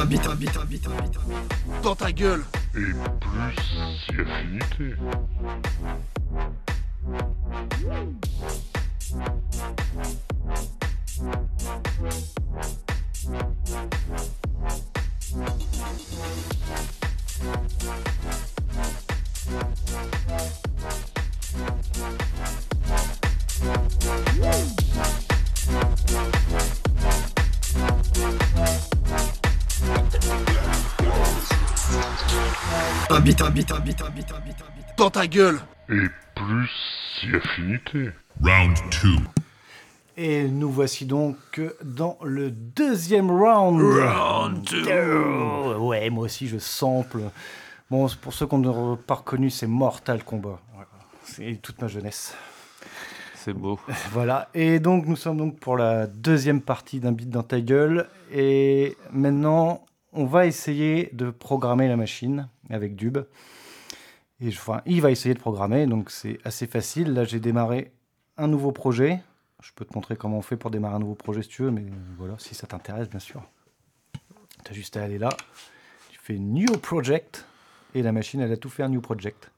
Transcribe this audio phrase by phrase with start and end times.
[0.00, 1.82] Un bit, un bit, un.
[1.82, 2.44] Dans ta gueule
[33.20, 34.86] bit, un bit, un bit, un bit, un bit, un bit.
[34.96, 35.58] Dans ta gueule
[35.88, 36.70] Et plus
[37.20, 38.10] si affinité.
[38.42, 39.08] Round 2.
[40.20, 41.36] Et nous voici donc
[41.84, 43.80] dans le deuxième round.
[43.80, 44.76] Round two.
[44.84, 47.20] Oh, ouais, moi aussi je sample.
[47.88, 50.60] Bon, pour ceux qui n'ont pas reconnu, c'est Mortal Kombat.
[50.72, 50.88] Voilà.
[51.22, 52.34] C'est toute ma jeunesse.
[53.36, 53.78] C'est beau.
[54.10, 54.48] Voilà.
[54.54, 58.08] Et donc nous sommes donc pour la deuxième partie d'un beat dans ta gueule.
[58.32, 63.18] Et maintenant, on va essayer de programmer la machine avec Dub.
[64.40, 64.50] Et
[64.86, 67.12] il va essayer de programmer, donc c'est assez facile.
[67.12, 67.92] Là, j'ai démarré
[68.36, 69.20] un nouveau projet.
[69.60, 71.72] Je peux te montrer comment on fait pour démarrer un nouveau projet si tu veux,
[71.72, 71.84] mais
[72.16, 73.42] voilà, si ça t'intéresse, bien sûr.
[74.64, 75.30] Tu as juste à aller là.
[76.10, 77.46] Tu fais New Project.
[77.94, 79.50] Et la machine, elle a tout fait New Project.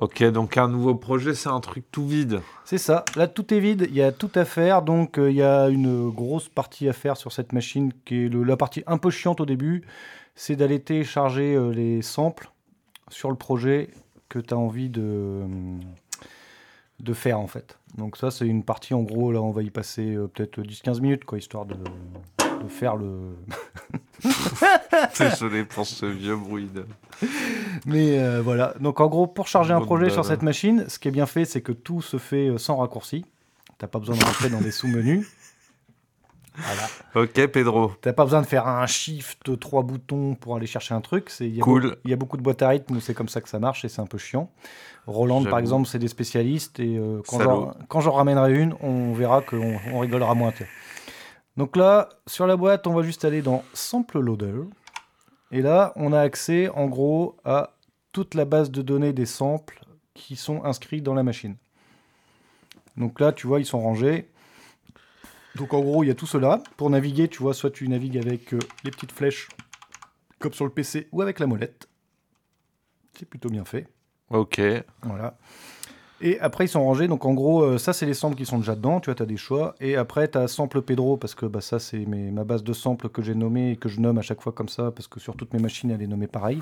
[0.00, 2.40] Ok, donc un nouveau projet, c'est un truc tout vide.
[2.64, 3.04] C'est ça.
[3.14, 3.86] Là, tout est vide.
[3.88, 4.82] Il y a tout à faire.
[4.82, 8.28] Donc, euh, il y a une grosse partie à faire sur cette machine qui est
[8.28, 9.84] le- la partie un peu chiante au début.
[10.34, 12.50] C'est d'aller télécharger euh, les samples
[13.08, 13.88] sur le projet
[14.28, 15.42] que tu as envie de,
[16.98, 17.78] de faire, en fait.
[17.96, 21.00] Donc, ça, c'est une partie, en gros, là, on va y passer euh, peut-être 10-15
[21.02, 23.36] minutes, quoi, histoire de, de faire le.
[25.20, 26.68] Désolé pour ce vieux bruit.
[26.74, 26.84] De...
[27.86, 28.74] Mais euh, voilà.
[28.80, 31.44] Donc, en gros, pour charger un projet sur cette machine, ce qui est bien fait,
[31.44, 33.24] c'est que tout se fait euh, sans raccourci.
[33.78, 35.26] T'as pas besoin de rentrer dans des sous-menus.
[36.56, 37.26] Voilà.
[37.26, 37.90] Ok, Pedro.
[38.00, 41.32] T'as pas besoin de faire un shift, trois boutons pour aller chercher un truc.
[41.40, 41.82] Il y a Cool.
[41.90, 43.58] beau- Il y a beaucoup de boîtes à rythme où c'est comme ça que ça
[43.58, 44.48] marche et c'est un peu chiant.
[45.08, 49.78] Roland, par exemple, c'est des spécialistes et euh, quand, j'en, ramènerai une, on verra qu'on
[49.92, 50.52] on rigolera moins.
[51.56, 54.62] Donc là, sur la boîte, on va juste aller dans Sample Loader.
[55.50, 57.73] Et là, on a accès en gros à
[58.14, 61.56] toute la base de données des samples qui sont inscrits dans la machine.
[62.96, 64.30] Donc là, tu vois, ils sont rangés.
[65.56, 66.62] Donc en gros, il y a tout cela.
[66.76, 69.48] Pour naviguer, tu vois, soit tu navigues avec euh, les petites flèches
[70.38, 71.88] comme sur le PC ou avec la molette.
[73.18, 73.88] C'est plutôt bien fait.
[74.30, 74.60] Ok.
[75.02, 75.36] Voilà.
[76.20, 77.08] Et après, ils sont rangés.
[77.08, 79.00] Donc en gros, euh, ça, c'est les samples qui sont déjà dedans.
[79.00, 79.74] Tu vois, tu as des choix.
[79.80, 83.08] Et après, tu as sample Pedro parce que bah, ça, c'est ma base de samples
[83.08, 85.36] que j'ai nommée et que je nomme à chaque fois comme ça parce que sur
[85.36, 86.60] toutes mes machines, elle est nommée pareil.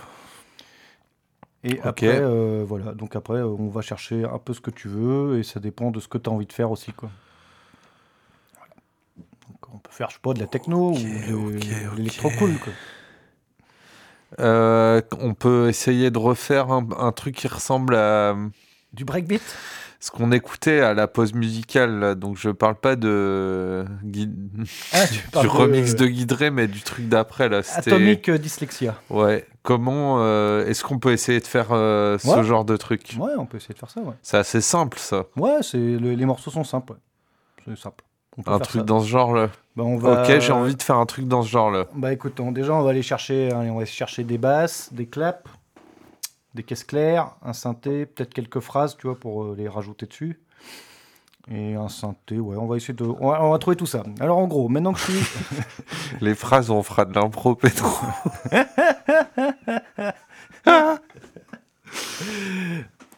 [1.65, 2.93] Et après, euh, voilà.
[2.93, 5.91] Donc après, euh, on va chercher un peu ce que tu veux et ça dépend
[5.91, 7.11] de ce que tu as envie de faire aussi, quoi.
[8.59, 8.75] Voilà.
[9.49, 11.97] Donc on peut faire, je sais pas, de la techno ou de, ok, de ok.
[11.97, 12.73] l'électro-cool, quoi.
[14.41, 18.35] Euh, on peut essayer de refaire un, un truc qui ressemble à
[18.93, 19.43] Du breakbeat?
[20.05, 22.17] Ce qu'on écoutait à la pause musicale.
[22.17, 23.85] Donc je parle pas de
[24.93, 27.61] Ah, du parles de- remix de Guidré, mais du truc d'après là.
[27.77, 28.97] Atomic euh, Dyslexia.
[29.11, 29.47] ouais.
[29.63, 33.15] Comment euh, est-ce qu'on peut essayer de faire euh, ce genre de truc?
[33.17, 34.15] Ouais, on peut essayer de faire ça, ouais.
[34.21, 35.27] C'est assez simple ça.
[35.37, 36.95] Ouais, c'est le- les morceaux sont simples.
[37.65, 38.03] C'est simple.
[38.47, 38.85] Un truc ça.
[38.87, 39.51] dans ce genre là.
[39.77, 40.23] Bah, on va...
[40.25, 41.85] Ok, j'ai envie de faire un truc dans ce genre là.
[41.95, 45.07] Bah écoute, on- déjà on va aller chercher, hein, on va chercher des basses, des
[45.07, 45.49] claps,
[46.55, 50.41] des caisses claires, un synthé, peut-être quelques phrases, tu vois, pour euh, les rajouter dessus.
[51.51, 54.05] Et un synthé, ouais, on va essayer de, on va, on va trouver tout ça.
[54.21, 55.41] Alors en gros, maintenant que je suis,
[56.21, 57.89] Les phrases, on fera de l'impro, Pedro.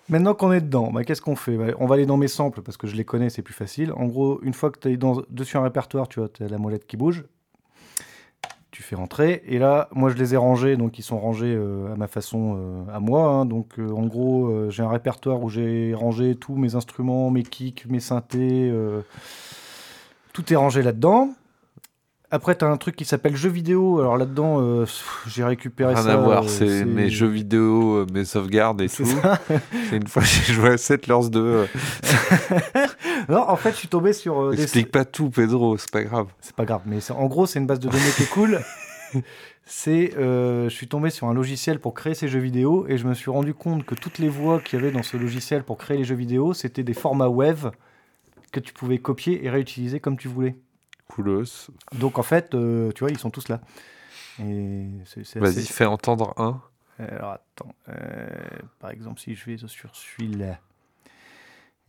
[0.09, 1.57] Maintenant qu'on est dedans, bah, qu'est-ce qu'on fait?
[1.57, 3.93] Bah, On va aller dans mes samples parce que je les connais, c'est plus facile.
[3.93, 6.49] En gros, une fois que tu es dans, dessus un répertoire, tu vois, tu as
[6.49, 7.25] la molette qui bouge.
[8.75, 9.45] Tu fais rentrer.
[9.47, 12.57] Et là, moi, je les ai rangés, donc ils sont rangés euh, à ma façon,
[12.59, 13.29] euh, à moi.
[13.29, 13.47] hein.
[13.47, 17.87] Donc, euh, en gros, j'ai un répertoire où j'ai rangé tous mes instruments, mes kicks,
[17.89, 18.75] mes synthés.
[20.33, 21.29] tout est rangé là-dedans.
[22.35, 24.01] Après, tu as un truc qui s'appelle jeux vidéo.
[24.01, 24.87] Alors là-dedans, euh,
[25.29, 26.15] j'ai récupéré Rien ça.
[26.15, 29.09] à voir, euh, c'est mes jeux vidéo, euh, mes sauvegardes et C'est tout.
[29.23, 29.41] ça.
[29.89, 31.41] C'est une fois que j'ai joué à Settlers 2.
[31.41, 31.67] euh,
[33.29, 36.03] Non, en fait, je suis tombé sur euh, des, Explique pas tout, Pedro, c'est pas
[36.03, 36.27] grave.
[36.41, 38.59] C'est pas grave, mais en gros, c'est une base de données qui est cool.
[39.65, 43.07] C'est, euh, je suis tombé sur un logiciel pour créer ces jeux vidéo et je
[43.07, 45.79] me suis rendu compte que toutes les voix qu'il y avait dans ce logiciel pour
[45.79, 47.59] créer les jeux vidéo, c'était des formats web
[48.53, 50.57] que tu pouvais copier et réutiliser comme tu voulais.
[51.09, 51.71] Coolos.
[51.93, 53.61] Donc en fait, euh, tu vois, ils sont tous là.
[54.39, 56.61] Vas-y, fais entendre un.
[56.99, 58.29] Alors attends, euh,
[58.79, 60.59] par exemple, si je vais sur celui-là.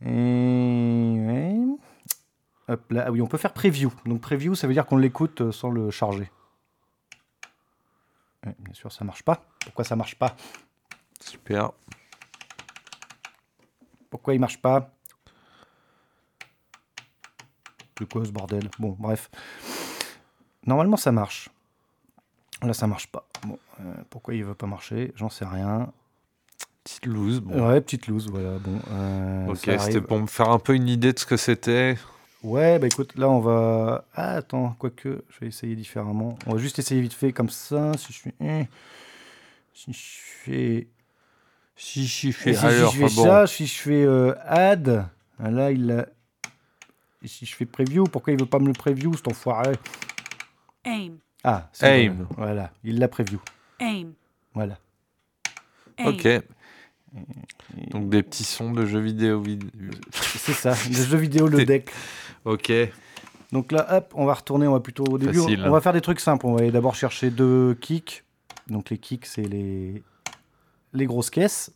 [0.02, 1.56] Et ouais.
[2.68, 3.92] Hop là, ah oui, on peut faire preview.
[4.04, 6.30] Donc preview, ça veut dire qu'on l'écoute euh, sans le charger.
[8.44, 9.44] Ouais, bien sûr, ça marche pas.
[9.60, 10.36] Pourquoi ça marche pas?
[11.20, 11.70] Super.
[14.10, 14.95] Pourquoi il marche pas?
[17.98, 19.30] C'est quoi ce bordel Bon, bref.
[20.66, 21.48] Normalement, ça marche.
[22.62, 23.26] Là, ça marche pas.
[23.46, 25.12] Bon, euh, pourquoi il veut pas marcher?
[25.16, 25.92] J'en sais rien.
[26.84, 27.40] Petite loose.
[27.40, 27.68] Bon.
[27.68, 28.58] Ouais, petite loose, voilà.
[28.58, 31.96] Bon, euh, ok, c'était pour me faire un peu une idée de ce que c'était.
[32.42, 34.04] Ouais, bah écoute, là, on va.
[34.14, 36.38] Ah, attends, quoique, je vais essayer différemment.
[36.46, 37.92] On va juste essayer vite fait comme ça.
[37.98, 38.34] Si je fais.
[38.40, 38.64] hein,
[39.74, 39.98] Si je
[40.44, 40.86] fais.
[41.78, 42.54] Si, Et fait.
[42.54, 45.06] si, je fais ça, si je fais euh, add,
[45.40, 46.06] là il a.
[47.26, 49.72] Et si je fais preview, pourquoi il veut pas me le preview cet enfoiré?
[50.84, 52.12] Aim, Ah, c'est Aim.
[52.20, 53.40] bon, Voilà, il l'a preview.
[53.80, 54.12] aim,
[54.54, 54.78] Voilà.
[55.98, 56.06] aim.
[56.06, 56.28] Ok.
[57.90, 59.42] Donc des petits sons de jeux vidéo.
[59.42, 59.68] vid-
[60.12, 61.90] C'est ça, le jeu vidéo, le deck.
[62.44, 62.70] Ok.
[63.50, 65.36] Donc là, hop, on va retourner, on va plutôt au début.
[65.40, 65.64] Facile.
[65.66, 66.46] On va faire des trucs simples.
[66.46, 68.22] On va aller d'abord chercher deux kicks.
[68.68, 70.00] Donc les kicks, c'est les
[70.92, 71.72] les grosses caisses.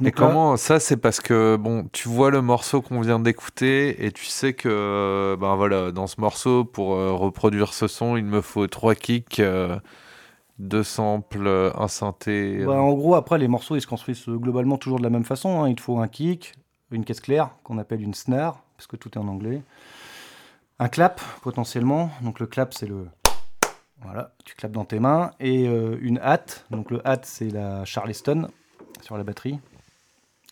[0.00, 3.18] Et Donc là- comment ça c'est parce que bon tu vois le morceau qu'on vient
[3.20, 8.16] d'écouter et tu sais que ben voilà dans ce morceau pour euh, reproduire ce son
[8.16, 9.78] il me faut trois kicks euh,
[10.58, 14.36] deux samples euh, un synthé Bah, en gros, après, les morceaux, ils se construisent euh,
[14.36, 15.62] globalement toujours de la même façon.
[15.62, 15.68] hein.
[15.68, 16.52] Il te faut un kick,
[16.92, 19.62] une caisse claire, qu'on appelle une snare, parce que tout est en anglais.
[20.78, 22.10] Un clap, potentiellement.
[22.20, 23.08] Donc, le clap, c'est le.
[24.04, 25.32] Voilà, tu clapes dans tes mains.
[25.40, 26.44] Et euh, une hat.
[26.70, 28.46] Donc, le hat, c'est la Charleston
[29.00, 29.58] sur la batterie.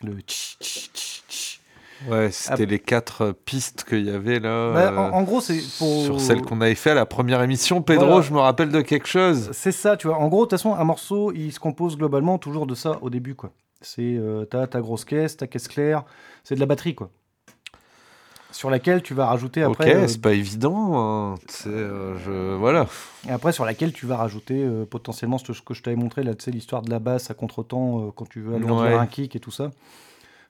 [0.03, 1.61] Le tch, tch, tch, tch.
[2.09, 5.41] ouais c'était les quatre euh, pistes qu'il y avait là Bah, euh, en, en gros,
[5.43, 6.05] c'est pour.
[6.05, 8.23] sur celle qu'on avait fait à la première émission Pedro Voilà.
[8.23, 10.17] je me rappelle de quelque chose C'est ça, tu vois.
[10.19, 13.11] En gros, de toute façon, un morceau, il se compose globalement toujours de ça au
[13.11, 13.53] début, quoi.
[13.83, 16.05] C'est euh, ta grosse caisse, ta caisse claire,
[16.45, 17.11] c'est de la batterie, quoi.
[18.53, 21.35] Sur laquelle tu vas rajouter après, ok euh, c'est pas évident hein.
[21.67, 22.87] Euh, je voilà
[23.29, 26.35] et après sur laquelle tu vas rajouter euh, potentiellement ce que je t'avais montré là,
[26.35, 28.95] tu sais, l'histoire de la basse à contre-temps quand tu veux alourdir Ouais.
[28.95, 29.71] un kick et tout ça.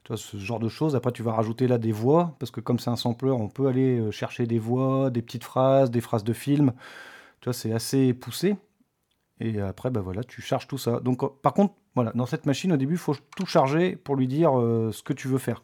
[0.05, 0.97] Tu vois, ce genre de choses.
[0.97, 3.67] Après, tu vas rajouter là des voix, parce que comme c'est un sampler, on peut
[3.67, 6.73] aller chercher des voix, des petites phrases, des phrases de film.
[7.41, 8.57] Tu vois, c'est assez poussé.
[9.41, 11.01] Et après, bah voilà, tu charges tout ça.
[11.01, 14.29] Donc, par contre, voilà, dans cette machine, au début, il faut tout charger pour lui
[14.29, 15.63] dire euh, ce que tu veux faire.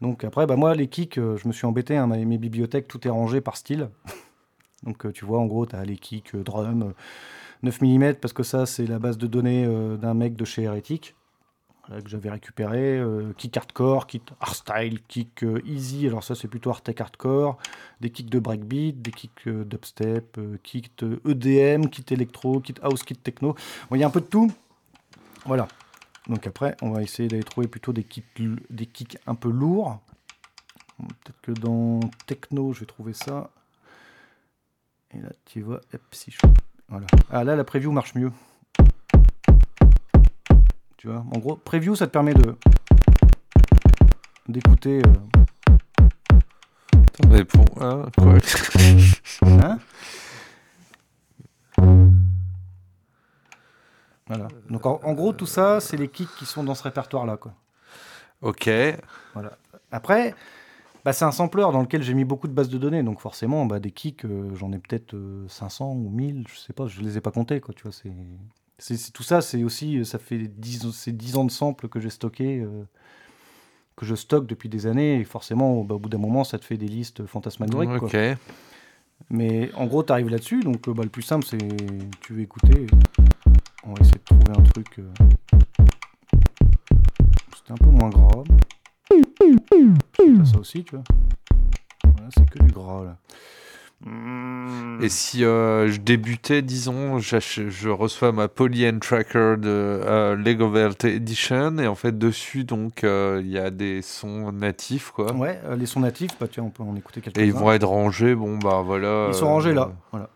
[0.00, 1.96] Donc après, bah moi, les kicks, euh, je me suis embêté.
[1.96, 3.88] hein, mes, bibliothèques, tout est rangé par style.
[4.82, 6.92] Donc, euh, tu vois, en gros, tu as les kicks drum, euh,
[7.62, 9.64] 9 mm, parce que ça, c'est la base de données
[10.00, 11.14] d'un mec de chez Heretic.
[11.88, 16.70] Que j'avais récupéré, euh, kick hardcore, kick hardstyle, kick euh, easy, alors ça c'est plutôt
[16.70, 17.58] hardtech hardcore,
[18.00, 22.74] des kicks de breakbeat, des kicks euh, dubstep, euh, kicks de EDM, kit électro, kit
[22.82, 23.56] house, kit techno.
[23.90, 24.50] Il y a un peu de tout.
[25.44, 25.66] Voilà.
[26.28, 28.26] Donc après, on va essayer d'aller trouver plutôt des kicks,
[28.70, 29.98] des kicks un peu lourds.
[30.98, 33.50] Peut-être que dans techno, je vais trouver ça.
[35.14, 36.38] Et là, tu vois, hop, si je...
[36.88, 37.06] Voilà.
[37.30, 38.30] Ah là, la preview marche mieux.
[41.02, 42.54] Tu vois, en gros, preview, ça te permet de
[44.48, 45.02] d'écouter.
[45.04, 45.10] euh,
[47.28, 48.38] mais pour hein, quoi
[49.42, 49.80] Hein
[54.28, 54.46] Voilà.
[54.70, 57.36] Donc en, en gros, tout ça, c'est les kicks qui sont dans ce répertoire-là.
[57.36, 57.52] quoi.
[58.40, 58.70] ok
[59.90, 60.36] Après,
[61.04, 63.02] bah, c'est un sampler dans lequel j'ai mis beaucoup de bases de données.
[63.02, 66.72] Donc forcément, bah, des kicks, euh, j'en ai peut-être euh, 500 ou 1000, je sais
[66.72, 67.60] pas, je les ai pas comptés.
[67.60, 68.12] Quoi, tu vois, c'est,
[68.82, 72.10] c'est, tout ça, c'est aussi, ça fait 10, c'est 10 ans de samples que j'ai
[72.10, 72.82] stocké, euh,
[73.96, 75.20] que je stocke depuis des années.
[75.20, 77.90] Et forcément, bah, au bout d'un moment, ça te fait des listes fantasmagoriques.
[77.98, 78.08] quoi.
[79.30, 81.58] Mais en gros, tu arrives là-dessus, donc euh, bah, le plus simple, c'est
[82.22, 82.86] tu veux écouter.
[83.84, 84.98] On va essayer de trouver un truc.
[84.98, 85.12] euh,
[87.56, 88.42] C'était un peu moins gras.
[90.44, 91.04] Ça aussi, tu vois.
[92.04, 93.16] Voilà, c'est que du gras là.
[95.00, 101.04] Et si euh, je débutais, disons, je reçois ma Poly Tracker de euh, Lego Velt
[101.04, 105.32] Edition et en fait dessus donc euh, il y a des sons natifs quoi.
[105.32, 107.42] Ouais, euh, les sons natifs, bah, tiens, on peut en écouter quelques-uns.
[107.42, 109.26] Et ils vont être rangés, bon bah voilà.
[109.28, 109.92] Ils sont rangés là.
[110.10, 110.28] Voilà.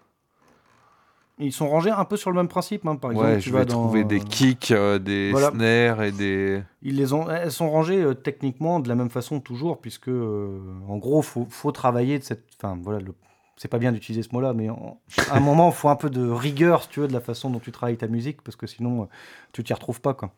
[1.38, 2.86] Ils sont rangés un peu sur le même principe.
[2.86, 2.96] hein.
[2.96, 5.50] Par exemple, Ouais, tu je vas vais dans, trouver des kicks, des voilà.
[5.50, 6.62] snares et des.
[6.82, 11.20] Ils les ont, elles sont rangées techniquement de la même façon toujours, puisque en gros,
[11.20, 12.44] faut, faut travailler de cette.
[12.58, 13.12] Enfin, voilà, le-
[13.56, 16.28] c'est pas bien d'utiliser ce mot-là, mais à un moment, il faut un peu de
[16.28, 19.02] rigueur, si tu veux, de la façon dont tu travailles ta musique, parce que sinon,
[19.02, 19.06] euh,
[19.52, 20.30] tu t'y retrouves pas, quoi.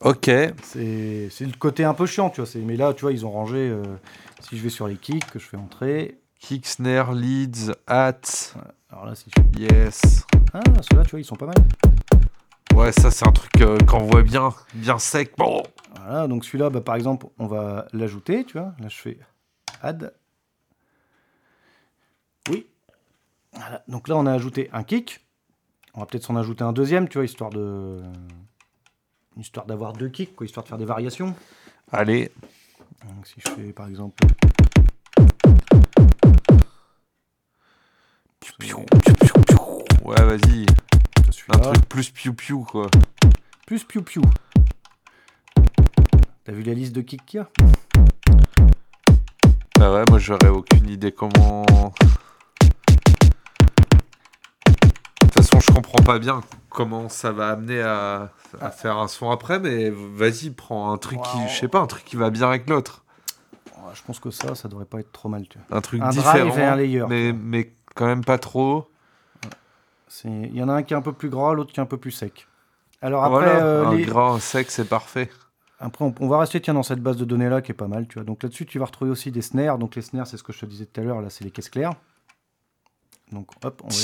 [0.00, 0.30] Ok.
[0.62, 2.50] C'est le côté un peu chiant, tu vois.
[2.62, 3.58] Mais là, tu vois, ils ont rangé.
[3.58, 3.82] euh,
[4.40, 6.18] si je vais sur les kicks, que je fais entrer.
[6.38, 8.54] Kick, snare, leads, hats,
[8.90, 9.60] Alors là, si je...
[9.60, 10.24] yes.
[10.52, 11.56] Ah, ceux-là, tu vois, ils sont pas mal.
[12.74, 15.32] Ouais, ça c'est un truc euh, qu'on voit bien, bien sec.
[15.36, 15.64] Bon.
[15.96, 18.74] Voilà, donc celui-là, bah, par exemple, on va l'ajouter, tu vois.
[18.78, 19.18] Là, je fais
[19.82, 20.12] add.
[22.50, 22.66] Oui.
[23.52, 25.20] Voilà, donc là, on a ajouté un kick.
[25.94, 28.02] On va peut-être s'en ajouter un deuxième, tu vois, histoire de.
[29.36, 31.34] Histoire d'avoir deux kicks, quoi, histoire de faire des variations.
[31.92, 32.30] Allez,
[33.06, 34.24] Donc, si je fais par exemple.
[40.04, 40.66] Ouais, vas-y.
[41.50, 42.86] Un truc plus piou piou quoi.
[43.66, 44.22] Plus piou piou.
[46.44, 47.48] T'as vu la liste de kicks qu'il y a?
[49.78, 51.64] Bah ouais, moi j'aurais aucune idée comment.
[55.60, 59.58] Façon, je comprends pas bien comment ça va amener à, à faire un son après,
[59.58, 62.68] mais vas-y, prends un truc qui, je sais pas, un truc qui va bien avec
[62.68, 63.04] l'autre.
[63.94, 65.78] Je pense que ça, ça devrait pas être trop mal, tu vois.
[65.78, 67.04] Un truc Un drive différent, et un layer.
[67.08, 68.90] mais, mais quand même pas trop.
[70.24, 71.86] Il y en a un qui est un peu plus gras, l'autre qui est un
[71.86, 72.46] peu plus sec.
[73.00, 75.30] Alors après, voilà, euh, un les- gras, un sec, c'est parfait.
[75.80, 77.86] Après, on, on va rester tiens, dans cette base de données là qui est pas
[77.86, 78.24] mal, tu vois.
[78.24, 79.78] Donc là-dessus, tu vas retrouver aussi des snares.
[79.78, 81.20] Donc les snares, c'est ce que je te disais tout à l'heure.
[81.22, 81.92] Là, c'est les caisses claires.
[83.32, 83.94] Donc hop, on va,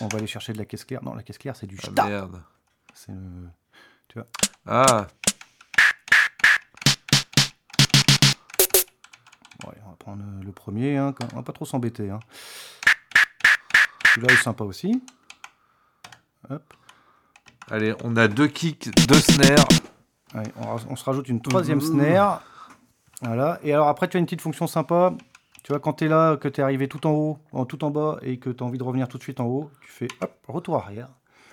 [0.00, 1.02] on va aller chercher de la caisse claire.
[1.02, 2.42] Non, la caisse claire, c'est du Ah, merde.
[2.92, 4.22] C'est, euh,
[4.66, 5.06] Ah,
[9.66, 10.96] ouais, on va prendre le premier.
[10.96, 12.10] Hein, on va pas trop s'embêter.
[12.10, 12.20] Hein.
[14.14, 15.02] Celui-là est sympa aussi.
[16.50, 16.74] Hop.
[17.70, 19.66] allez, on a deux kicks, deux snares.
[20.34, 22.42] Allez, on, se rajoute une troisième snare.
[23.22, 23.58] Voilà.
[23.62, 25.14] Et alors après, tu as une petite fonction sympa.
[25.64, 27.84] Tu vois, quand tu es là, que tu es arrivé tout en haut, en, tout
[27.84, 29.90] en bas, et que tu as envie de revenir tout de suite en haut, tu
[29.90, 31.08] fais hop, retour arrière.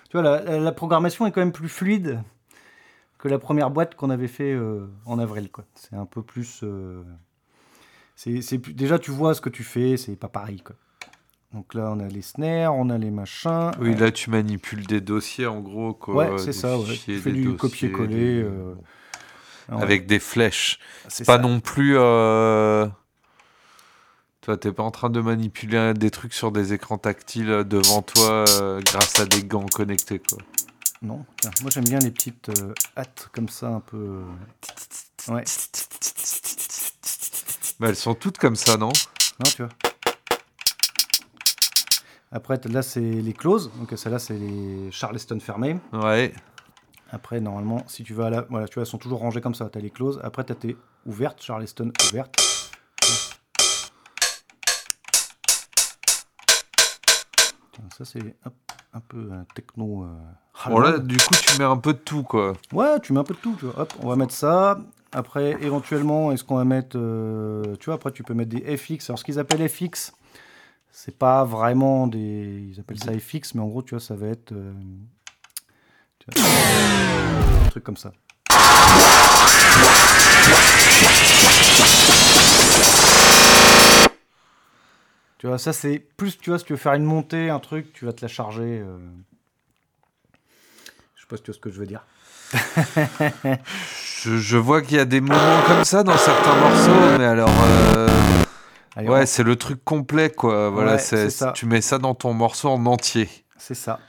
[0.09, 2.21] Tu vois, la, la- la programmation est quand même plus fluide
[3.17, 5.49] que la première boîte qu'on avait fait euh, en avril.
[5.75, 6.59] C'est un peu plus.
[6.63, 7.03] euh,
[8.17, 10.61] c'est, c'est déjà, tu vois ce que tu fais, c'est pas pareil.
[10.61, 10.75] Quoi.
[11.53, 13.71] Donc là, on a les snares, on a les machins.
[13.79, 15.93] Oui, là tu manipules des dossiers en gros.
[15.93, 16.85] Quoi, Ouais, c'est ça, ouais.
[16.85, 18.75] fichiers, Tu fais du dossiers, copier-coller, des- euh.
[19.69, 20.79] Avec des flèches.
[21.07, 21.41] C'est pas ça.
[21.41, 21.95] non plus.
[24.41, 28.45] Toi, t'es pas en train de manipuler des trucs sur des écrans tactiles devant toi
[28.59, 30.39] euh, grâce à des gants connectés, quoi.
[31.03, 33.97] Non, tiens, moi j'aime bien les petites euh, hâtes comme ça, un peu.
[33.97, 34.23] euh,
[35.31, 35.43] Ouais,
[37.79, 38.87] Mais elles sont toutes comme ça, non?
[38.89, 39.69] Non, tu vois.
[42.31, 45.77] Après, là c'est les closes, donc celles-là c'est les Charleston fermés.
[45.93, 46.33] Ouais.
[47.11, 48.41] Après, normalement, si tu vas à la.
[48.49, 49.69] Voilà, tu vois, elles sont toujours rangées comme ça.
[49.69, 50.19] Tu as les closes.
[50.23, 52.35] Après, tu as tes ouvertes, Charleston ouvertes.
[57.97, 58.35] Ça c'est
[58.93, 60.03] un peu un techno.
[60.03, 60.07] euh,
[60.67, 62.53] Bon, là, du coup, tu mets un peu de tout, quoi.
[62.73, 63.81] Ouais, tu mets un peu de tout, tu vois.
[63.83, 64.79] Hop, on va mettre ça.
[65.13, 66.97] Après, éventuellement, est-ce qu'on va mettre.
[66.97, 69.09] euh, tu vois, après, tu peux mettre des FX.
[69.09, 70.13] Alors, ce qu'ils appellent FX,
[70.91, 72.67] c'est pas vraiment des.
[72.71, 74.51] Ils appellent ça FX, mais en gros, tu vois, ça va être.
[74.51, 74.73] euh,
[76.19, 76.49] tu vois,
[77.65, 78.11] un truc comme ça.
[85.41, 87.93] Tu vois, ça, c'est plus, tu vois, si tu veux faire une montée, un truc,
[87.93, 88.83] tu vas te la charger.
[88.85, 88.99] euh.
[91.15, 92.05] Je sais pas si tu vois ce que je veux dire.
[94.21, 97.49] Je, je vois qu'il y a des moments comme ça dans certains morceaux, mais alors.
[97.49, 98.07] euh,
[98.95, 100.69] Allez, Ouais, on- c'est le truc complet, quoi.
[100.69, 101.53] Voilà, Ouais, c'est, c'est ça.
[101.53, 103.27] tu mets ça dans ton morceau en entier.
[103.57, 103.99] C'est ça.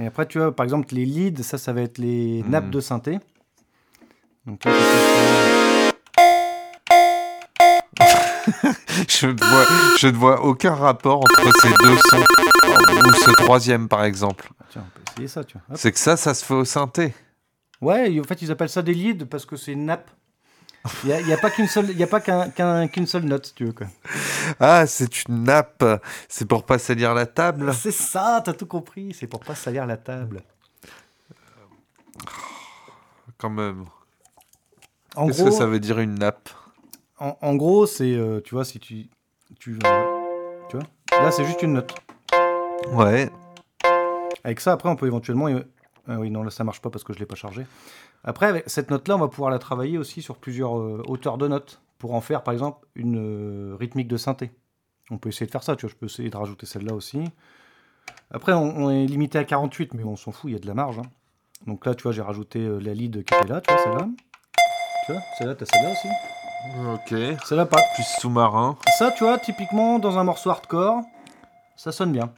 [0.00, 2.50] Et après, tu vois, par exemple, les leads, ça, ça va être les Mhm.
[2.50, 3.20] nappes de synthé.
[4.46, 5.96] Donc, là, c'est
[9.08, 9.66] Je ne vois,
[9.98, 12.24] je ne vois aucun rapport entre ces deux sons.
[13.08, 14.44] Ou ce troisième, par exemple.
[14.44, 15.76] plus- Tiens, on peut essayer ça, tu vois.
[15.76, 17.14] C'est que ça, ça se fait au synthé.
[17.80, 20.10] Ouais, en fait, ils appellent ça des leads parce que c'est une nappe.
[21.04, 23.54] Il n'y a, pas qu'une seule, y a pas qu'un- qu'un- qu'une seule note, si
[23.54, 23.72] tu veux.
[23.72, 23.88] Quoi.
[24.60, 25.84] Ah, c'est une nappe.
[26.28, 27.74] C'est pour pas salir la table.
[27.74, 29.12] C'est ça, t'as tout compris.
[29.18, 30.42] C'est pour pas salir la table.
[33.38, 33.84] Quand même.
[35.16, 36.48] En Qu'est-ce gros, que ça veut dire une nappe?
[37.18, 39.08] En, en gros, c'est, euh, tu vois, si tu,
[39.58, 39.78] tu,
[40.68, 40.86] tu vois,
[41.22, 41.94] là, c'est juste une note.
[42.92, 43.30] Ouais.
[44.44, 45.48] Avec ça, après, on peut éventuellement.
[46.08, 47.66] ah oui, non, là, ça marche pas parce que je l'ai pas chargé.
[48.24, 51.48] Après, avec cette note-là, on va pouvoir la travailler aussi sur plusieurs euh, hauteurs de
[51.48, 54.50] notes pour en faire, par exemple, une euh, rythmique de synthé.
[55.10, 55.90] On peut essayer de faire ça, tu vois.
[55.90, 57.22] Je peux essayer de rajouter celle-là aussi.
[58.30, 60.66] Après, on, on est limité à 48, mais on s'en fout, il y a de
[60.66, 60.98] la marge.
[60.98, 61.02] hein.
[61.66, 64.08] Donc là, tu vois, j'ai rajouté euh, la lead qui était là, tu vois, celle-là.
[65.06, 66.08] Tu vois, celle-là, t'as celle-là aussi.
[66.94, 67.14] Ok.
[67.46, 67.80] Celle-là, pas.
[67.94, 68.76] Plus sous-marin.
[68.98, 71.02] Ça, tu vois, typiquement, dans un morceau hardcore,
[71.76, 72.32] ça sonne bien.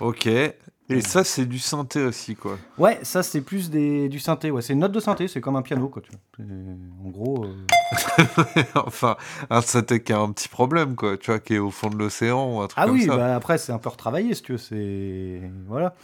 [0.00, 0.26] Ok.
[0.26, 2.58] Et ça, c'est du synthé aussi, quoi.
[2.76, 4.50] Ouais, ça c'est plus des, du synthé.
[4.50, 6.02] Ouais, c'est une note de synthé, c'est comme un piano, quoi.
[6.02, 6.20] Tu vois.
[6.36, 9.16] C'est- En gros, euh, enfin,
[9.50, 11.16] un synthé qui a un petit problème, quoi.
[11.16, 13.16] Tu vois, qui est au fond de l'océan ou un truc ah comme oui, ça.
[13.16, 14.58] bah après c'est un peu retravaillé, si tu veux.
[14.58, 15.94] C'est voilà.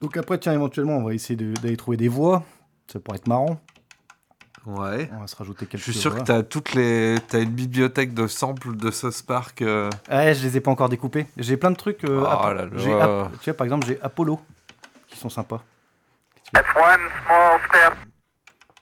[0.00, 2.44] Donc après, tiens, éventuellement, on va essayer d'aller trouver des voix.
[2.90, 3.60] Ça pourrait être marrant.
[4.66, 5.08] Ouais.
[5.14, 5.82] On va se rajouter quelques.
[5.84, 9.62] Je suis sûr que t'as toutes les, t'as une bibliothèque de samples de South Park.
[9.62, 11.26] euh, Ouais, je les ai pas encore découpés.
[11.36, 12.04] J'ai plein de trucs.
[12.04, 13.30] euh, Oh là là.
[13.40, 14.40] Tu vois, par exemple, j'ai Apollo,
[15.06, 15.62] qui sont sympas.
[16.52, 17.94] That's one small step.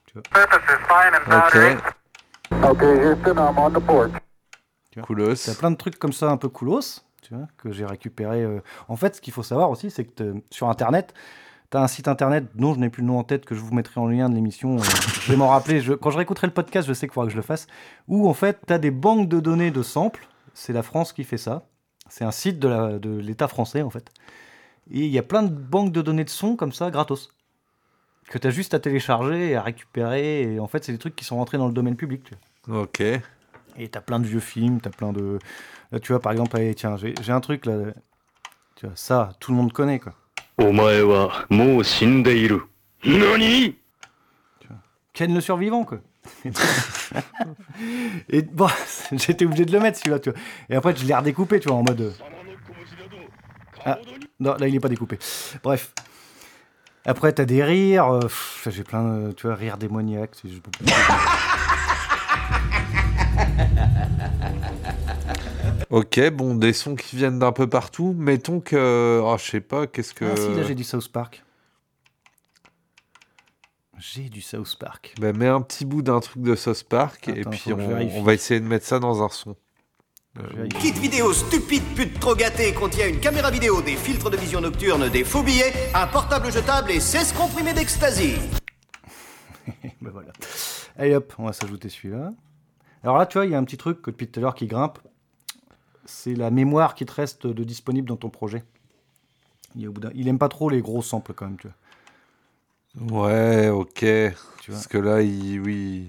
[0.06, 0.22] Tu vois.
[0.34, 1.76] Surface is fine and boundary.
[1.76, 2.72] Ok.
[2.82, 4.10] Okay, Houston, I'm on the porch.
[5.02, 5.34] Coolos.
[5.44, 8.42] T'as plein de trucs comme ça un peu coolos, tu vois, que j'ai récupéré.
[8.42, 8.60] euh.
[8.88, 11.12] En fait, ce qu'il faut savoir aussi, c'est que t'es- sur Internet,
[11.70, 12.44] tu as un site Internet?
[12.54, 14.35] Dont je n'ai plus le nom en tête, que je vous mettrai en lien de
[14.35, 14.76] l'émission.
[14.76, 14.82] euh,
[15.23, 15.80] je vais m'en rappeler.
[15.80, 17.66] Je- Quand je réécouterai le podcast, je sais qu'il faudra que je le fasse.
[18.08, 20.26] Où en fait, tu as des banques de données de samples.
[20.54, 21.66] C'est la France qui fait ça.
[22.08, 24.11] C'est un site de l'État français, en fait.
[24.90, 27.30] Et il y a plein de banques de données de sons comme ça, gratos.
[28.30, 30.42] Que tu as juste à télécharger et à récupérer.
[30.54, 32.23] Et en fait, c'est des trucs qui sont rentrés dans le domaine public.
[32.25, 32.35] tu
[32.68, 32.82] vois.
[32.82, 33.00] Ok.
[33.78, 35.38] Et t'as plein de vieux films, t'as plein de.
[35.92, 37.75] Là, tu vois, par exemple, allez, tiens, j'ai j'ai un truc là.
[38.76, 40.14] Tu vois, ça, tout le monde connaît, quoi.
[40.57, 42.63] お前はもう死んでいる。
[43.03, 43.75] 何
[45.13, 45.97] Ken le survivant, quoi.
[48.29, 48.67] et bon,
[49.11, 50.39] j'étais obligé de le mettre, celui-là, tu vois.
[50.69, 52.00] Et après, je l'ai redécoupé, tu vois, en mode.
[52.01, 52.11] euh,
[53.85, 53.97] Ah,
[54.39, 55.17] non, là, il est pas découpé.
[55.63, 55.93] Bref.
[57.05, 58.05] Après, t'as des rires.
[58.05, 59.31] euh, pff, J'ai plein de.
[59.33, 60.35] Tu vois, rires démoniaques.
[65.90, 68.14] Ok, bon, des sons qui viennent d'un peu partout.
[68.16, 69.20] Mettons que.
[69.22, 70.24] Oh, je sais pas, qu'est-ce que.
[70.24, 71.44] Ah, si, là, j'ai du South Park.
[73.98, 75.14] J'ai du South Park.
[75.20, 78.60] Bah, mets un petit bout d'un truc de South Park et puis on, va essayer
[78.60, 79.56] de mettre ça dans un son.
[80.38, 80.68] Euh.
[80.80, 85.08] Kit vidéo stupide pute trop gâté contient une caméra vidéo, des filtres de vision nocturne,
[85.08, 88.34] des faux billets, un portable jetable et 16 comprimés d'ecstasy.
[90.02, 90.32] Ben voilà.
[90.98, 92.32] Allez hop, on va s'ajouter celui-là.
[93.02, 94.54] Alors là, tu vois, il y a un petit truc que depuis tout à l'heure
[94.54, 94.98] qui grimpe.
[96.06, 98.64] C'est la mémoire qui te reste de disponible dans ton projet.
[99.75, 101.76] Il, au bout il aime pas trop les gros samples quand même, tu vois.
[103.28, 103.98] Ouais, ok.
[103.98, 104.34] Tu vois.
[104.70, 106.06] Parce que là, il, oui,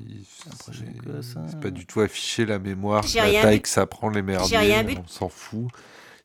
[0.00, 0.24] il-
[0.58, 0.86] projet
[1.22, 1.58] c'est ça.
[1.58, 3.62] pas du tout affiché la mémoire, J'ai la rien taille vu.
[3.62, 4.96] que ça prend les merdiers, J'ai rien vu.
[4.98, 5.68] on s'en fout.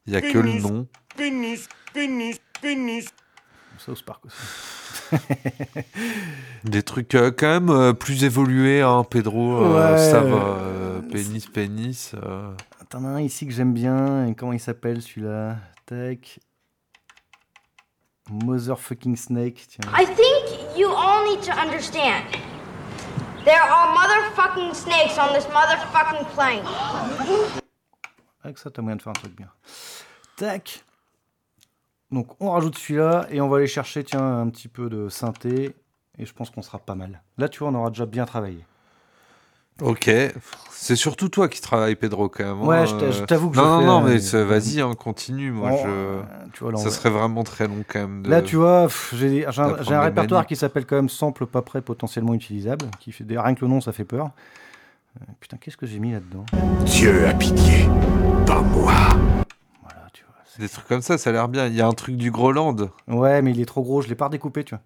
[0.07, 0.87] Il y a que le nom.
[3.77, 4.35] South Park aussi.
[6.65, 9.61] Des trucs euh, quand même euh, plus évolués, hein, Pedro.
[9.63, 10.35] euh, Ouais, ça va.
[10.35, 12.13] euh, pénis, pénis.
[12.89, 14.25] T'en as un ici que j'aime bien.
[14.25, 15.57] Et comment il s'appelle celui-là?
[15.85, 16.39] Tac.
[18.31, 19.67] Motherfucking Snake.
[19.67, 19.91] Tiens.
[19.95, 22.23] I think you all need to understand.
[23.45, 26.65] There are motherfucking snakes on this motherfucking plane.
[28.43, 29.51] Avec ça, t'as moyen de faire un truc bien.
[30.35, 30.83] Tac.
[32.09, 35.75] Donc, on rajoute celui-là et on va aller chercher, tiens, un petit peu de synthé.
[36.17, 37.21] Et je pense qu'on sera pas mal.
[37.37, 38.65] Là, tu vois, on aura déjà bien travaillé.
[39.81, 40.09] Ok.
[40.81, 42.61] C'est surtout toi qui travailles, Pedro, quand même.
[42.63, 43.11] Ouais, hein, je euh.
[43.11, 45.51] je t'avoue que Non, je non, fais, non, euh, mais vas-y, hein, continue.
[45.51, 46.49] Moi, On- je.
[46.53, 48.23] tu vois, là, Ça serait vraiment très long, quand même.
[48.23, 48.29] De...
[48.29, 52.85] Là, tu vois, j'ai un, répertoire qui s'appelle quand même sample pas prêt potentiellement utilisable.
[53.01, 53.25] Qui fait.
[53.29, 54.29] Rien que le nom, ça fait peur.
[55.19, 56.45] Euh, putain, qu'est-ce que j'ai mis là-dedans?
[56.85, 57.85] Dieu a pitié,
[58.45, 58.93] pas moi.
[59.83, 60.35] Voilà, tu vois.
[60.45, 61.67] c'est- Des trucs comme ça, ça a l'air bien.
[61.67, 62.75] Il y a un truc du Groland.
[63.07, 64.81] Ouais, mais il est trop gros, je l'ai pas redécoupé, tu vois.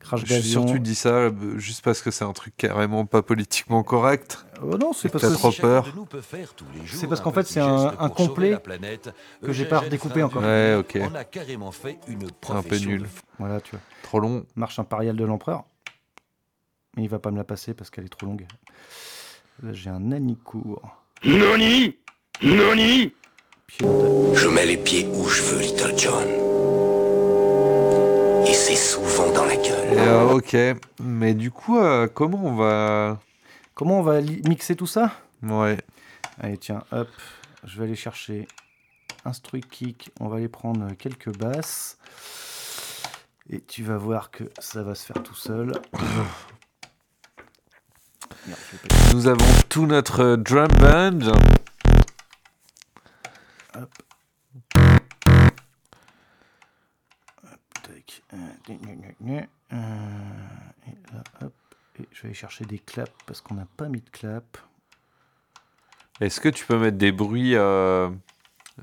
[0.00, 0.62] Crash Je suis d'avion.
[0.62, 3.82] sûr que tu dis ça euh, juste parce que c'est un truc carrément pas politiquement
[3.82, 4.44] correct.
[4.64, 5.86] Euh, non, c'est parce T'as que trop peur.
[6.86, 8.56] C'est parce qu'en fait, c'est un- un complet
[9.42, 10.42] que j'ai pas redécoupé encore.
[10.42, 10.98] Ouais, ok.
[11.02, 13.06] On a carrément fait une Un peu nul.
[13.38, 13.80] Voilà, tu vois.
[14.02, 14.44] Trop long.
[14.56, 15.64] Marche impériale de l'empereur.
[16.96, 18.46] Mais il va pas me la passer parce qu'elle est trop longue.
[19.62, 20.34] Là, j'ai un 何
[23.66, 26.26] Pied dans ta- Je mets les pieds où je veux, Little John.
[28.46, 29.98] Et c'est souvent dans gueule.
[29.98, 30.56] Euh, ok.
[31.00, 33.18] Mais du coup, euh, comment on va.
[33.74, 35.12] Comment on va mixer tout ça?
[35.42, 35.78] Ouais.
[36.40, 37.08] Allez, tiens, hop.
[37.64, 38.46] Je vais aller chercher
[39.24, 40.10] instru kick.
[40.20, 41.98] On va aller prendre quelques basses.
[43.48, 45.72] Et tu vas voir que ça va se faire tout seul.
[48.46, 48.60] Merde,
[49.12, 51.32] Nous avons tout notre drum band.
[62.30, 64.56] Vais chercher des claps parce qu'on n'a pas mis de clap.
[66.20, 68.10] Est-ce que tu peux mettre des bruits euh,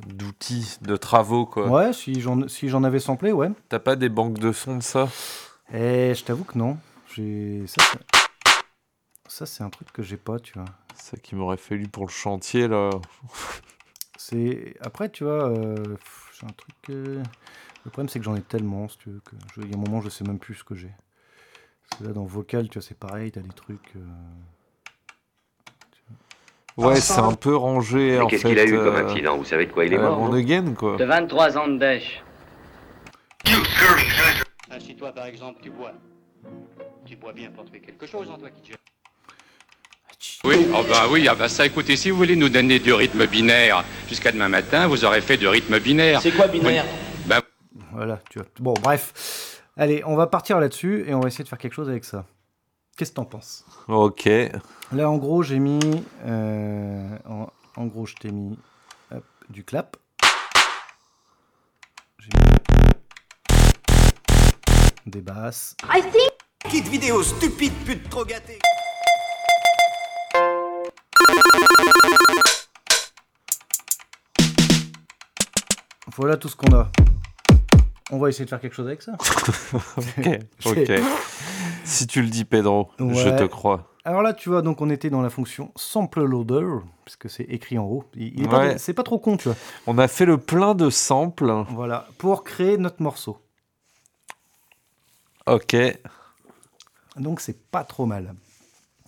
[0.08, 1.70] d'outils, de travaux, quoi?
[1.70, 3.50] Ouais, si j'en si avais samplé, ouais.
[3.70, 5.08] T'as pas des banques de sons de ça?
[5.74, 6.78] Eh, je t'avoue que non.
[7.14, 7.84] J'ai ça.
[7.92, 8.00] c'est-
[9.28, 10.66] Ça, c'est un truc que j'ai pas, tu vois.
[10.96, 12.90] Ça qui m'aurait fallu pour le chantier, là.
[14.18, 15.96] C'est après, tu vois, euh,
[16.40, 16.76] j'ai un truc.
[16.90, 17.24] euh,
[17.86, 19.78] Le problème, c'est que j'en ai tellement, si tu veux, que je- il y a
[19.78, 20.92] un moment, je sais même plus ce que j'ai.
[22.02, 23.96] Là, dans vocal, tu vois, c'est pareil, t'as des trucs.
[23.96, 24.00] euh,
[26.78, 28.50] Ouais, c'est un peu rangé, en Qu'est-ce fait.
[28.50, 30.32] qu'il a eu comme euh, accident Vous savez de quoi il est euh, mort on
[30.34, 30.96] again, quoi.
[30.98, 32.22] De 23 ans de dèche.
[33.48, 34.06] You dirty
[34.70, 35.94] Assis-toi par exemple, tu bois.
[37.06, 38.78] Tu bois bien pour trouver quelque chose, en toi qui te
[40.48, 43.26] Oui, oh bah oui, ah bah ça, écoutez, si vous voulez nous donner du rythme
[43.26, 46.22] binaire jusqu'à demain matin, vous aurez fait du rythme binaire.
[46.22, 46.86] C'est quoi binaire?
[46.86, 47.24] Oui.
[47.26, 47.42] Bah,
[47.92, 48.48] Voilà, tu vois.
[48.60, 49.57] Bon, bref.
[49.78, 52.26] Allez, on va partir là-dessus et on va essayer de faire quelque chose avec ça.
[52.98, 53.64] Qu'est-ce que t'en penses?
[53.88, 54.28] Ok.
[54.92, 56.04] Là, en gros, j'ai mis.
[56.26, 58.58] euh, en, en gros, je t'ai mis
[59.12, 59.98] hop, du clap.
[62.18, 62.56] J'ai mis
[65.06, 65.76] des basses.
[65.94, 66.32] I think
[66.64, 68.60] Petite vidéo stupide, pute trop gâtée.
[76.16, 76.90] Voilà tout ce qu'on a.
[78.12, 79.14] On va essayer de faire quelque chose avec ça.
[80.66, 80.92] Ok.
[81.84, 83.94] Si tu le dis, Pedro, je te crois.
[84.04, 86.66] Alors là, tu vois, donc on était dans la fonction sample loader,
[87.04, 88.04] puisque c'est écrit en haut.
[88.16, 88.78] Il, il est pas- Ouais.
[88.78, 89.58] c'est pas trop con, tu vois.
[89.86, 91.52] On a fait le plein de samples.
[91.72, 93.38] Voilà, pour créer notre morceau.
[95.46, 95.76] Ok.
[97.18, 98.34] Donc c'est pas trop mal.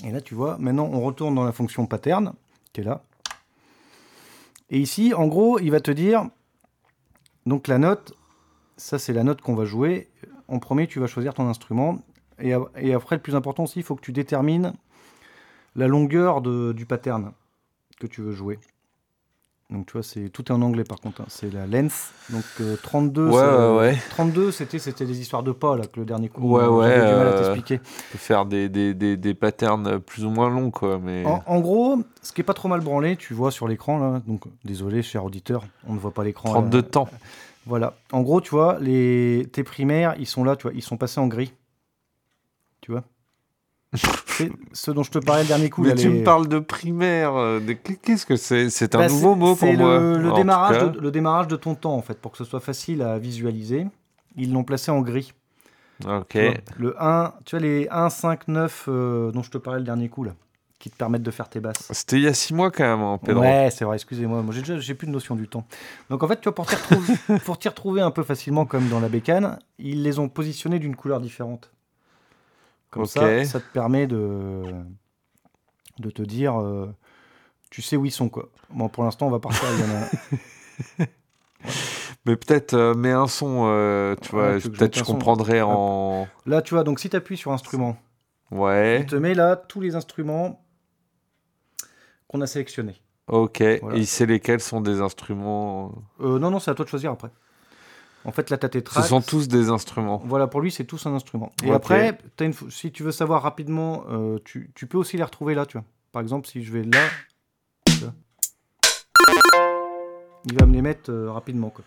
[0.06, 2.34] Et là, tu vois, maintenant on retourne dans la fonction pattern,
[2.74, 3.04] qui est là.
[4.70, 6.26] Et ici, en gros, il va te dire,
[7.46, 8.14] donc la note,
[8.80, 10.08] ça c'est la note qu'on va jouer.
[10.48, 12.00] En premier, tu vas choisir ton instrument.
[12.42, 12.54] Et,
[12.94, 14.74] après, le plus important aussi, il faut que tu détermines
[15.76, 17.34] la longueur de- du pattern
[18.00, 18.58] que tu veux jouer.
[19.70, 21.22] Donc tu vois, c'est tout est en anglais par contre.
[21.22, 21.26] hein.
[21.28, 22.12] C'est la length.
[22.32, 23.98] Donc euh, 32, Ouais, ouais, ouais.
[24.10, 26.42] 32, c'était c'était des histoires de pas là que le dernier coup.
[26.42, 26.96] Ouais, ouais.
[26.96, 27.80] du mal à euh, t'expliquer.
[27.84, 30.98] faire des, des, des, des patterns plus ou moins longs, quoi.
[30.98, 31.24] Mais...
[31.28, 34.22] En, en gros, ce qui est pas trop mal branlé, tu vois sur l'écran là.
[34.26, 36.50] Donc désolé, cher auditeur, on ne voit pas l'écran.
[36.50, 37.08] 32 euh, temps.
[37.66, 37.94] Voilà.
[38.12, 41.20] En gros, tu vois, les tes primaires, ils sont là, tu vois, ils sont passés
[41.20, 41.54] en gris.
[42.82, 43.04] Tu vois.
[44.28, 45.82] c'est ce dont je te parlais le dernier coup.
[45.82, 47.36] Mais là, tu les- me parles de primaire.
[47.36, 48.70] euh, de- Qu'est-ce que c'est?
[48.70, 50.00] C'est un Bah, nouveau mot pour c'est moi.
[50.00, 52.60] Le, le démarrage de, le démarrage de ton temps, en fait, pour que ce soit
[52.60, 53.88] facile à visualiser.
[54.36, 55.34] Ils l'ont placé en gris.
[56.08, 56.28] Ok.
[56.30, 59.80] Tu vois, le 1, tu vois, les 1, 5, 9 euh, dont je te parlais
[59.80, 60.32] le dernier coup, là,
[60.80, 61.90] qui te permettent de faire tes basses.
[61.92, 63.42] C'était il y a 6 mois quand même, hein, Pedro.
[63.44, 64.42] Ouais, c'est vrai, excusez-moi.
[64.42, 65.66] Moi, j'ai déjà- j'ai plus de notion du temps.
[66.10, 66.66] Donc, en fait, tu vois, pour
[67.58, 71.20] t'y retrouver, un peu facilement, comme dans la bécane, ils les ont positionnés d'une couleur
[71.20, 71.72] différente.
[72.92, 74.64] Comme ça, ça te permet de,
[76.00, 76.88] de te dire, euh,
[77.70, 78.50] tu sais où ils sont, quoi.
[78.70, 79.68] Bon, pour l'instant, on va partir.
[79.74, 81.06] il y en a-
[82.26, 86.28] Mais peut-être euh, mets un son, euh, tu vois, Ouais, peut-être je comprendrais en.
[86.46, 87.98] Là, tu vois, donc si tu appuies sur instrument,
[88.52, 89.02] Ouais.
[89.02, 90.64] il te met là tous les instruments
[92.30, 92.96] qu'on a sélectionnés.
[93.28, 93.62] Ok.
[93.82, 93.98] Voilà.
[93.98, 95.92] Et il sait lesquels sont des instruments.
[96.22, 97.30] Euh, non, non, c'est à toi de choisir après.
[98.26, 100.22] En fait, as tes Ce sont tous des instruments.
[100.26, 101.52] Voilà, pour lui, c'est tous un instrument.
[101.64, 105.56] Et après, une si tu veux savoir rapidement, euh, tu, tu peux aussi les retrouver
[105.56, 105.86] là, tu vois.
[106.12, 107.08] Par exemple, si je vais là,
[110.46, 111.70] il va me les mettre euh, rapidement.
[111.70, 111.86] Quoi.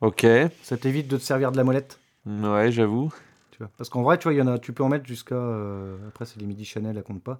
[0.00, 0.26] Ok.
[0.62, 1.98] Ça t'évite de te servir de la molette.
[2.26, 3.12] Ouais, j'avoue.
[3.76, 5.34] Parce qu'en vrai, tu vois, il y en a, tu peux en mettre jusqu'à.
[5.36, 7.38] euh, après, c'est les MIDI Chanel, elle compte pas.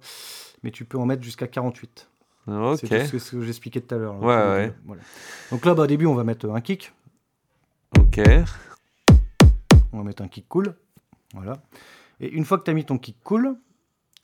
[0.63, 2.07] Mais tu peux en mettre jusqu'à 48.
[2.47, 2.79] Ok.
[2.81, 4.21] C'est ce que, ce que j'expliquais tout à l'heure.
[4.21, 4.73] Ouais, ouais.
[4.85, 5.01] voilà.
[5.51, 6.93] Donc là, bah, au début, on va mettre un kick.
[7.97, 8.19] Ok.
[9.91, 10.75] On va mettre un kick cool.
[11.33, 11.53] Voilà.
[12.19, 13.57] Et une fois que tu as mis ton kick cool,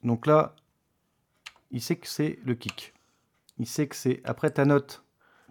[0.04, 0.56] donc là,
[1.72, 2.94] il sait que c'est le kick.
[3.58, 5.04] Il sait que c'est après ta note.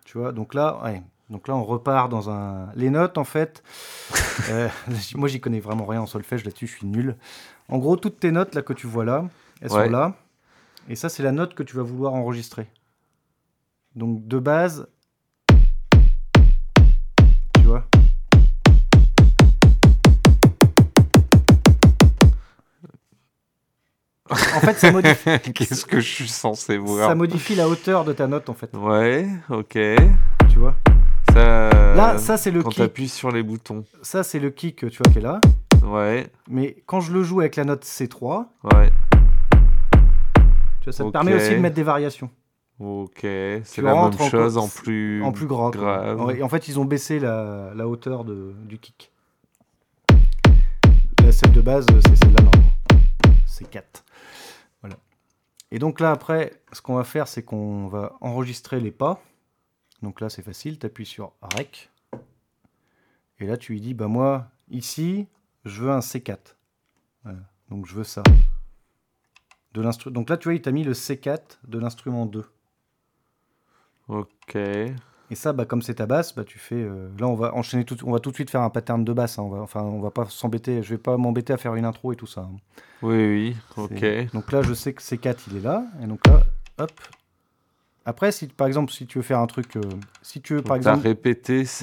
[0.05, 1.03] Tu vois, donc là, ouais.
[1.29, 2.71] Donc là, on repart dans un.
[2.75, 3.63] Les notes, en fait,
[4.51, 4.69] euh,
[5.15, 7.17] moi, j'y connais vraiment rien en solfège là-dessus, je suis nul.
[7.69, 9.29] En gros, toutes tes notes là que tu vois là,
[9.61, 9.85] elles Ouais.
[9.87, 10.15] sont là.
[10.91, 12.67] Et ça, c'est la note que tu vas vouloir enregistrer.
[13.95, 14.89] Donc de base,
[17.55, 17.87] tu vois.
[24.29, 28.13] En fait, ça modifie, Qu'est-ce que je suis censé voir ça modifie la hauteur de
[28.13, 28.75] ta note, en fait.
[28.77, 29.79] Ouais, ok.
[30.49, 30.75] Tu vois.
[31.33, 31.71] Ça...
[31.95, 32.79] Là, ça, c'est le Quand kick.
[32.79, 33.85] t'appuies sur les boutons.
[34.03, 35.41] Ça, c'est le kick, tu vois, qui est là.
[35.85, 38.91] Ouais, Mais quand je le joue avec la note C3, ouais.
[40.81, 42.31] Tu vois, ça te permet aussi de mettre des variations.
[42.79, 43.19] Ok.
[43.23, 45.71] C'est la même en chose co- en plus, En plus grave.
[46.19, 49.13] Ouais, Et en fait, ils ont baissé la, la hauteur de, du kick.
[51.23, 52.73] La celle de base, c'est celle-là normalement.
[53.47, 54.05] C'est 4.
[54.81, 54.97] Voilà.
[55.71, 59.23] Et donc là, après, ce qu'on va faire, c'est qu'on va enregistrer les pas.
[60.03, 60.79] Donc là, c'est facile.
[60.79, 61.91] Tu appuies sur Rec.
[63.39, 65.27] Et là, tu lui dis, bah moi, ici,
[65.67, 66.39] je veux un C4.
[67.25, 67.39] Voilà.
[67.69, 68.23] Donc je veux ça.
[69.75, 72.45] De Donc là, tu vois, il t'a mis le C4 de l'instrument 2.
[74.09, 74.57] Ok.
[74.57, 76.75] Et ça, bah, comme c'est ta basse, bah, tu fais.
[76.75, 77.97] euh, là, on va enchaîner tout.
[78.05, 79.39] On va tout de suite faire un pattern de basse.
[79.39, 80.83] hein, on va, enfin, on va pas s'embêter.
[80.83, 82.41] Je vais pas m'embêter à faire une intro et tout ça.
[82.41, 82.57] hein.
[83.03, 84.33] Oui, oui, C'est- ok.
[84.33, 85.85] Donc là, je sais que C4 il est là.
[86.03, 86.41] Et donc là,
[86.79, 86.91] hop,
[88.07, 89.81] Après, si par exemple, si tu veux faire un truc, euh,
[90.23, 91.07] si tu veux par exemple,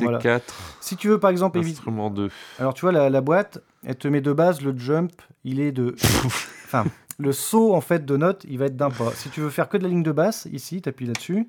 [0.03, 0.17] Voilà.
[0.17, 2.29] quatre si tu veux par exemple éviter, instruments 2.
[2.59, 5.11] alors tu vois la, la boîte, elle te met de base le jump,
[5.43, 5.95] il est de,
[6.65, 6.85] enfin
[7.17, 9.11] le saut en fait de notes, il va être d'un pas.
[9.13, 11.47] Si tu veux faire que de la ligne de basse, ici, tu appuies là-dessus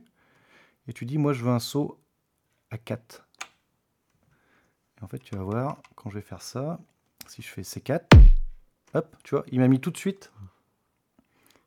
[0.87, 1.99] et tu dis moi je veux un saut
[2.71, 3.27] à 4.
[5.01, 6.79] Et en fait, tu vas voir quand je vais faire ça,
[7.27, 8.01] si je fais C4,
[8.95, 10.33] hop, tu vois, il m'a mis tout de suite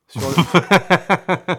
[0.08, 0.36] sur le,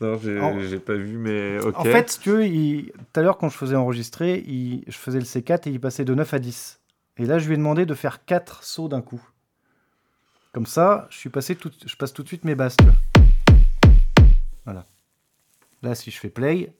[0.00, 1.76] Non, j'ai En- pas vu, mais ok.
[1.76, 4.96] En fait, si tu veux, il- tout à l'heure, quand je faisais enregistrer, il- je
[4.96, 6.80] faisais le C4 et il passait de 9 à 10.
[7.18, 9.20] Et là, je lui ai demandé de faire 4 sauts d'un coup.
[10.52, 12.76] Comme ça, je, suis passé tout, je passe tout de suite mes basses.
[14.66, 14.84] Voilà.
[15.82, 16.74] Là, si je fais play,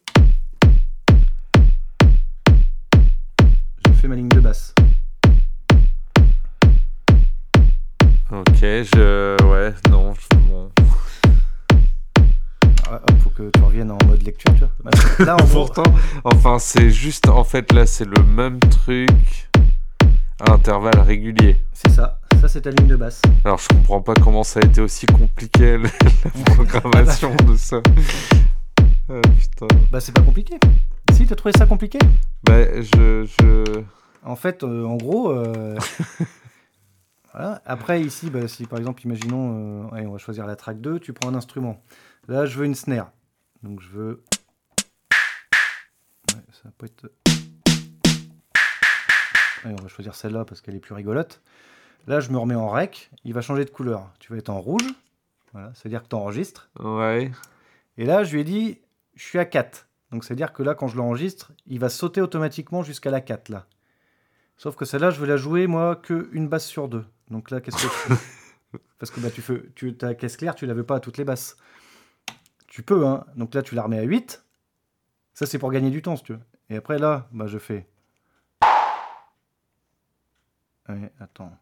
[3.87, 4.75] je fais ma ligne de basse.
[8.31, 9.43] Ok, je.
[9.45, 10.71] Ouais, non, je- bon.
[12.91, 15.25] Ah, hop, faut que tu reviennes en mode lecture, tu vois.
[15.25, 17.27] Là, en gros, Pourtant, enfin, c'est juste.
[17.29, 19.49] En fait, là, c'est le même truc
[20.41, 21.57] à intervalles réguliers.
[21.73, 22.19] c'est ça.
[22.43, 23.23] Ça, c'est ta ligne de basse.
[23.45, 25.79] Alors, je comprends pas comment ça a été aussi compliqué
[26.25, 27.81] la programmation de ça.
[29.09, 29.69] Ah, putain.
[29.93, 30.59] Bah, c'est pas compliqué.
[31.13, 32.01] Si, t'as trouvé ça compliqué
[32.43, 33.25] Bah, je.
[33.27, 33.83] je...
[34.25, 35.79] En fait, euh, en gros, euh,
[37.33, 37.63] voilà.
[37.65, 40.99] Après, ici, bah, si par exemple, imaginons, euh, allez, on va choisir la track 2,
[40.99, 41.81] tu prends un instrument.
[42.27, 43.13] Là, je veux une snare.
[43.63, 44.25] Donc, je veux.
[46.35, 47.09] Ouais, ça peut être.
[49.65, 51.41] Allez, on va choisir celle-là parce qu'elle est plus rigolote.
[52.07, 53.11] Là, je me remets en rec.
[53.25, 54.13] Il va changer de couleur.
[54.19, 54.87] Tu vas être en rouge.
[55.53, 56.71] Voilà, c'est-à-dire que tu enregistres.
[56.81, 57.31] Ouais.
[57.99, 58.81] Et là, je lui ai dit,
[59.15, 59.89] je suis à 4.
[60.11, 63.67] Donc, c'est-à-dire que là, quand je l'enregistre, il va sauter automatiquement jusqu'à la 4, là.
[64.57, 67.05] Sauf que celle-là, je vais la jouer, moi, que une basse sur deux.
[67.31, 68.79] Donc là, qu'est-ce que tu fais?
[68.99, 71.25] Parce que bah, tu fais, tu, ta caisse claire, tu l'avais pas à toutes les
[71.25, 71.57] basses.
[72.69, 73.27] Tu peux, hein.
[73.37, 74.45] Donc là, tu la remets à 8.
[75.35, 76.41] Ça, c'est pour gagner du temps, si tu veux.
[76.71, 77.87] Et après, là, bah, je fais...
[80.89, 81.53] Ouais, attends.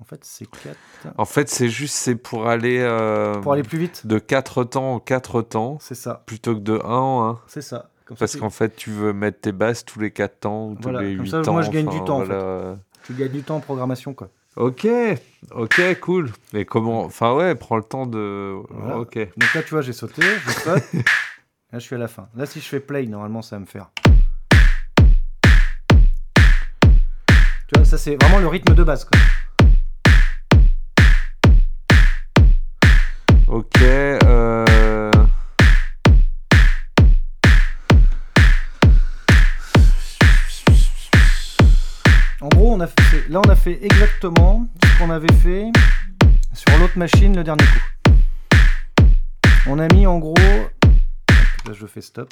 [0.00, 0.76] En fait, c'est 4...
[1.16, 2.78] En fait, c'est juste c'est pour aller.
[2.80, 4.06] euh, Pour aller plus vite.
[4.06, 6.22] De 4 temps en 4 temps C'est ça.
[6.26, 7.40] plutôt que de 1 en 1.
[7.46, 7.90] C'est ça.
[8.04, 10.82] Comme Parce qu'en fait, tu veux mettre tes basses tous les 4 temps ou tous
[10.82, 11.52] Voilà, les comme 8 ça, temps.
[11.52, 12.76] moi, je gagne du temps, en fait.
[13.04, 14.28] tu gagnes du temps en programmation, quoi.
[14.56, 14.86] Ok,
[15.52, 16.30] ok, cool.
[16.52, 18.56] Mais comment Enfin, ouais, prends le temps de.
[18.70, 18.98] Voilà.
[18.98, 19.16] Ok.
[19.36, 20.82] Donc là, tu vois, j'ai sauté, je saute.
[21.72, 22.28] là, je suis à la fin.
[22.36, 23.90] Là, si je fais play, normalement, ça va me faire.
[27.66, 29.04] Tu vois, ça, c'est vraiment le rythme de base.
[29.04, 29.18] Quoi.
[33.54, 33.80] Ok.
[33.82, 35.12] Euh...
[42.40, 45.70] En gros, on a fait, là, on a fait exactement ce qu'on avait fait
[46.52, 48.12] sur l'autre machine le dernier coup.
[49.66, 50.34] On a mis en gros.
[50.36, 52.28] Là, je fais stop.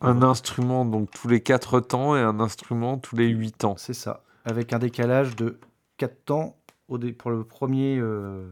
[0.00, 3.76] Un instrument donc tous les 4 temps et un instrument tous les 8 temps.
[3.78, 4.22] C'est ça.
[4.44, 5.58] Avec un décalage de
[5.96, 6.56] 4 temps
[6.88, 7.98] au dé- pour le premier.
[7.98, 8.48] euh,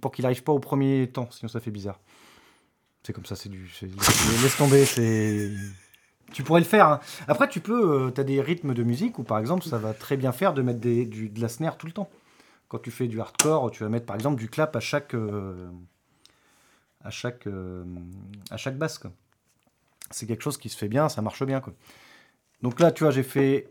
[0.00, 1.98] pour qu'il n'arrive pas au premier temps, sinon ça fait bizarre.
[3.02, 3.68] C'est comme ça, c'est du.
[4.42, 5.50] Laisse tomber, c'est.
[6.32, 6.86] Tu pourrais le faire.
[6.86, 7.00] hein.
[7.28, 8.12] Après, tu peux.
[8.14, 10.62] tu as des rythmes de musique où, par exemple, ça va très bien faire de
[10.62, 12.08] mettre du, de la snare tout le temps.
[12.68, 15.14] Quand tu fais du hardcore, tu vas mettre, par exemple, du clap à chaque.
[15.14, 15.68] euh,
[17.04, 17.46] à chaque.
[17.48, 17.84] euh,
[18.50, 19.00] à chaque basse.
[20.10, 21.60] C'est quelque chose qui se fait bien, ça marche bien.
[22.62, 23.68] Donc là, tu vois, j'ai fait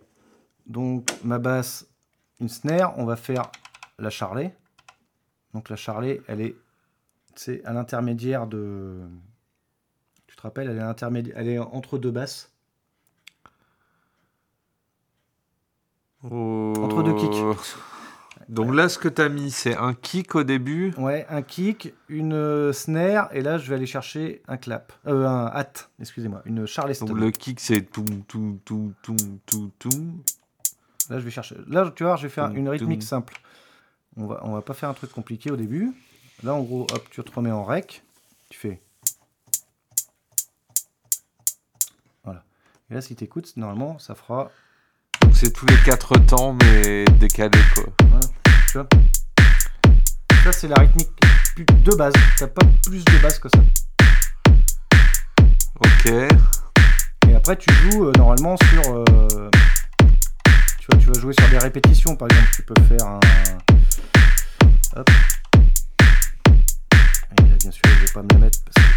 [0.67, 1.87] donc ma basse,
[2.41, 2.93] une snare.
[2.97, 3.49] On va faire
[3.97, 4.53] la charlet.
[5.53, 6.55] Donc la charlet, elle est,
[7.35, 8.99] c'est à l'intermédiaire de.
[10.27, 12.51] Tu te rappelles, elle est, à l'intermédiaire- elle est entre deux basses.
[16.23, 17.31] Entre deux kicks.
[17.33, 17.55] Oh.
[18.47, 20.93] Donc là, ce que tu as mis, c'est un kick au début.
[20.97, 25.45] Ouais, un kick, une snare, et là je vais aller chercher un clap, euh, un
[25.47, 27.05] hat, excusez-moi, une charleston.
[27.05, 30.23] Donc le kick, c'est tout, tout, tout, tout, tout, tout.
[31.09, 31.57] Là, je vais chercher.
[31.67, 33.33] Là, tu vois, je vais faire une rythmique simple.
[34.17, 35.93] On va, on va pas faire un truc compliqué au début.
[36.43, 38.03] Là, en gros, hop, tu te remets en rec.
[38.49, 38.81] Tu fais.
[42.23, 42.43] Voilà.
[42.89, 44.51] Et là, si tu écoutes, normalement, ça fera.
[45.33, 47.83] C'est tous les 4 temps, mais décalé quoi.
[48.03, 48.27] Voilà.
[48.67, 48.87] Tu vois?
[50.43, 51.09] Ça, c'est la rythmique
[51.57, 52.13] de base.
[52.37, 53.59] T'as pas plus de base que ça.
[55.79, 56.11] Ok.
[57.29, 58.93] Et après, tu joues euh, normalement sur.
[58.93, 59.49] euh,
[60.81, 62.49] tu vois, tu vas jouer sur des répétitions, par exemple.
[62.55, 63.19] Tu peux faire un.
[64.95, 65.09] Hop.
[67.37, 68.91] Et là, bien sûr, je vais pas me la mettre parce que.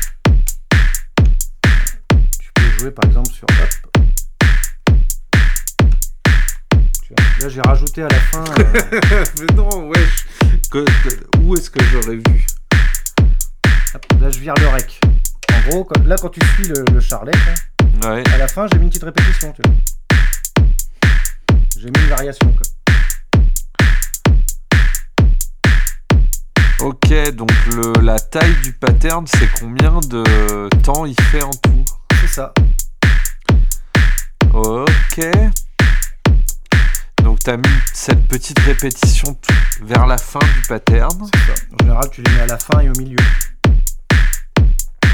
[2.40, 3.44] Tu peux jouer par exemple sur.
[3.50, 3.68] Hop.
[7.40, 8.44] Là, j'ai rajouté à la fin.
[8.58, 10.26] euh, mais non, wesh.
[10.70, 12.46] Que- que- où est-ce que j'aurais vu?
[14.20, 14.98] là, je vire le rec.
[15.52, 17.32] En gros, quand- là, quand tu suis le, le charlet,
[18.02, 18.24] Ouais.
[18.32, 19.52] à la fin, j'ai mis une petite répétition.
[19.52, 19.74] tu vois.
[21.76, 22.52] J'ai mis une variation.
[22.52, 22.62] Quoi.
[26.86, 31.84] Ok, donc le, la taille du pattern, c'est combien de temps il fait en tout?
[32.20, 32.54] C'est ça.
[34.52, 35.20] Ok.
[37.24, 39.36] Donc tu as mis cette petite répétition
[39.82, 41.26] vers la fin du pattern.
[41.32, 41.54] C'est ça.
[41.72, 43.18] En général, tu les mets à la fin et au milieu.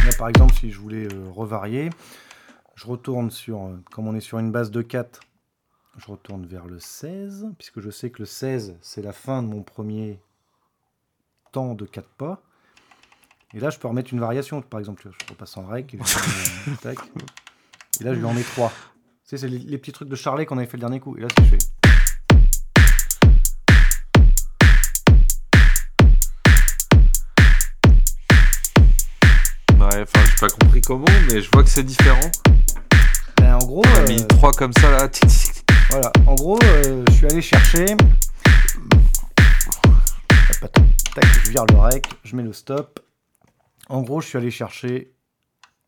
[0.05, 1.89] Là, par exemple, si je voulais euh, revarier,
[2.75, 5.21] je retourne sur, euh, comme on est sur une base de 4,
[5.99, 9.49] je retourne vers le 16, puisque je sais que le 16, c'est la fin de
[9.49, 10.21] mon premier
[11.53, 12.43] temps de 4 pas.
[13.53, 14.63] Et là, je peux remettre une variation.
[14.63, 15.95] Par exemple, je repasse en rec.
[15.95, 15.99] Et,
[18.05, 18.69] là, je lui en mets 3.
[18.71, 18.75] Tu
[19.25, 21.17] sais, c'est les, petits trucs de Charlet qu'on avait fait le dernier coup.
[21.17, 21.59] Et là, ce que je fais.
[29.75, 32.31] Ouais, enfin, j'ai pas compris comment, mais je vois que c'est différent.
[33.53, 35.09] En gros, euh, mis 3 comme ça là.
[35.91, 37.85] Voilà, en gros, euh, je suis allé chercher.
[41.15, 43.01] Tac, je vire le rec, je mets le stop.
[43.89, 45.13] En gros, je suis allé chercher.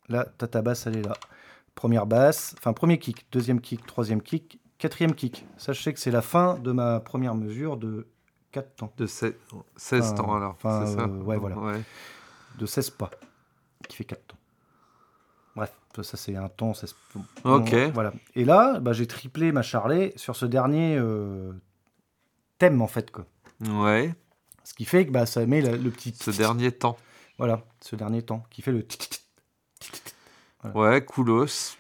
[0.09, 1.15] Là, t'as ta basse, elle est là.
[1.75, 5.47] Première basse, enfin premier kick, deuxième kick, troisième kick, quatrième kick.
[5.57, 8.09] Sais que c'est la fin de ma première mesure de
[8.51, 8.93] 4 temps.
[8.99, 9.35] De se-
[9.77, 10.53] 16 Enfin, temps alors.
[10.63, 11.57] enfin, c'est ça euh, ouais, voilà.
[11.59, 11.81] Ouais.
[12.59, 13.11] De 16 pas,
[13.89, 14.37] qui fait 4 temps.
[16.01, 16.73] Ça c'est un temps.
[16.75, 16.95] 16...
[17.45, 17.75] Ok.
[17.93, 18.13] Voilà.
[18.35, 21.53] Et là, bah, j'ai triplé ma charlet sur ce dernier euh,
[22.59, 23.11] thème en fait.
[23.11, 23.27] Quoi.
[23.61, 24.15] Ouais.
[24.65, 26.15] Ce qui fait que bah, ça met le, le petit.
[26.15, 26.97] Ce dernier temps.
[27.39, 28.87] Voilà, ce dernier temps, qui fait le.
[30.75, 31.77] Ouais, coolos.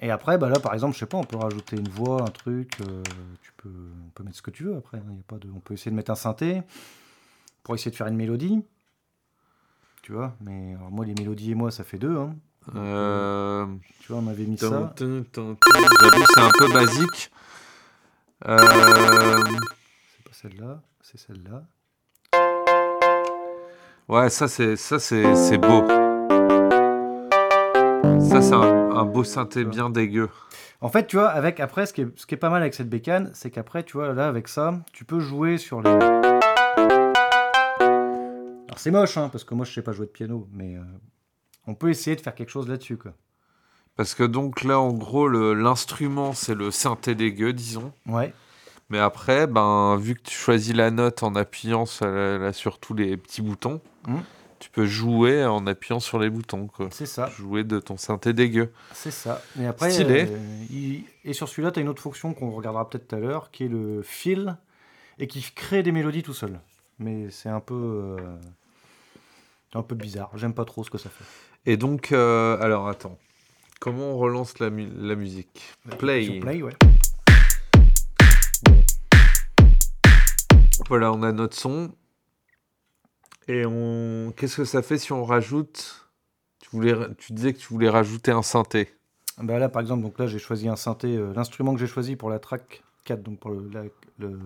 [0.00, 2.30] Et après, bah là, par exemple, je sais pas, on peut rajouter une voix, un
[2.30, 2.80] truc.
[2.80, 3.02] euh,
[3.42, 3.68] tu peux,
[4.06, 4.98] on peut mettre ce que tu veux après.
[4.98, 6.62] hein, y a pas de, on peut essayer de mettre un synthé
[7.62, 8.62] pour essayer de faire une mélodie.
[10.02, 12.16] Tu vois, mais alors moi, les mélodies et moi, ça fait deux.
[12.16, 12.34] Hein.
[12.74, 13.66] Euh...
[14.00, 14.92] Tu vois, on avait mis ça.
[14.98, 17.30] J'avoue, c'est un peu basique.
[18.46, 18.58] Euh...
[18.58, 21.64] C'est pas celle-là, c'est celle-là.
[24.08, 25.86] Ouais, ça c'est ça c'est c'est beau.
[28.20, 30.30] Ça c'est un, un beau synthé bien dégueu.
[30.82, 32.72] En fait, tu vois, avec après, ce qui est, ce qui est pas mal avec
[32.72, 35.90] cette bécane, c'est qu'après, tu vois, là, avec ça, tu peux jouer sur les.
[35.90, 36.40] Alors,
[38.78, 40.80] c'est moche, hein, parce que moi, je sais pas jouer de piano, mais euh,
[41.66, 43.12] on peut essayer de faire quelque chose là-dessus, quoi.
[43.96, 47.92] Parce que donc là en gros le- l'instrument c'est le synthé dégueu disons.
[48.06, 48.32] Ouais.
[48.88, 53.42] Mais après ben vu que tu choisis la note en appuyant sur, tous les petits
[53.42, 54.22] boutons, Mhm.
[54.58, 56.88] tu peux jouer en appuyant sur les boutons quoi.
[56.92, 57.26] C'est ça.
[57.30, 58.72] Jouer de ton synthé dégueu.
[58.94, 59.42] C'est ça.
[59.60, 60.26] Et après, Stylé.
[60.30, 63.18] euh, il- et sur celui-là, tu as une autre fonction qu'on regardera peut-être tout à
[63.18, 64.56] l'heure, qui est le fil,
[65.18, 66.58] et qui crée des mélodies tout seul.
[66.98, 67.74] Mais c'est un peu.
[67.74, 68.36] euh,
[69.74, 70.30] un peu bizarre.
[70.34, 71.24] J'aime pas trop ce que ça fait.
[71.66, 73.18] Et donc euh, alors attends.
[73.80, 75.62] Comment on relance la, mu- la musique?
[75.98, 76.38] Play.
[76.40, 76.72] Play, ouais.
[80.88, 81.92] Voilà, on a notre son.
[83.48, 86.06] Et on qu'est-ce que ça fait si on rajoute
[86.60, 88.94] tu voulais tu disais que tu voulais rajouter un synthé.
[89.38, 91.16] Bah là, par exemple, donc là, j'ai choisi un synthé.
[91.16, 93.84] euh, L'instrument que j'ai choisi pour la track 4, donc pour le, la-
[94.18, 94.38] le,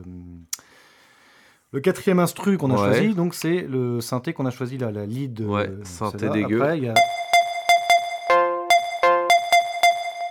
[1.75, 2.79] le quatrième instru qu'on a Ouais.
[3.01, 5.41] choisi, donc c'est le synthé qu'on a choisi là, la lead.
[5.41, 6.61] euh, Ouais, synthé dégueu.
[6.63, 6.95] Après, il y a.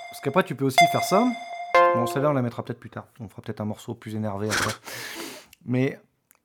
[0.10, 1.27] Parce qu'après, tu peux aussi faire ça.
[1.95, 3.08] Bon, celle-là, on la mettra peut-être plus tard.
[3.19, 4.71] On fera peut-être un morceau plus énervé après.
[5.65, 5.99] Mais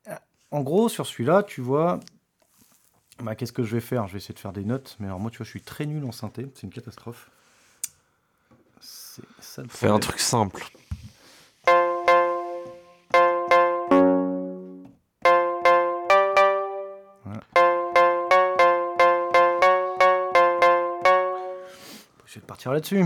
[0.08, 0.14] euh,
[0.50, 2.00] en gros, sur celui-là, tu vois.
[3.22, 4.08] Bah, qu'est-ce que je vais faire?
[4.08, 4.96] Je vais essayer de faire des notes.
[4.98, 6.48] Mais alors, moi, tu vois, je suis très nul en synthé.
[6.54, 7.30] C'est une catastrophe.
[8.80, 10.64] C'est ça le Fais un truc simple.
[22.48, 23.04] Partir là-dessus.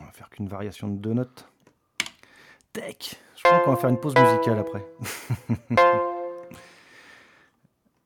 [0.00, 1.48] On va faire qu'une variation de deux notes.
[2.74, 3.16] Tac.
[3.36, 4.86] Je crois qu'on va faire une pause musicale après.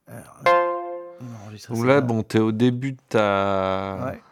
[0.07, 0.41] Alors,
[1.71, 4.23] Donc là, bon, t'es au début de ta, Ouais.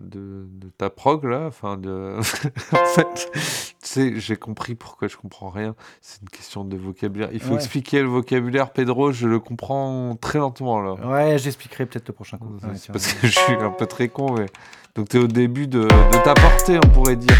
[0.00, 2.16] De, de ta prog là, enfin de.
[2.72, 3.40] en fait, tu
[3.80, 5.74] sais, j'ai compris pourquoi je comprends rien.
[6.00, 7.28] C'est une question de vocabulaire.
[7.32, 7.56] Il faut Ouais.
[7.56, 9.12] expliquer le vocabulaire, Pedro.
[9.12, 10.94] Je le comprends très lentement là.
[10.94, 12.54] Ouais, j'expliquerai peut-être le prochain coup.
[12.62, 14.46] Ouais, parce que je suis un peu très con, mais
[14.94, 17.36] donc t'es au début de, de ta portée, on pourrait dire,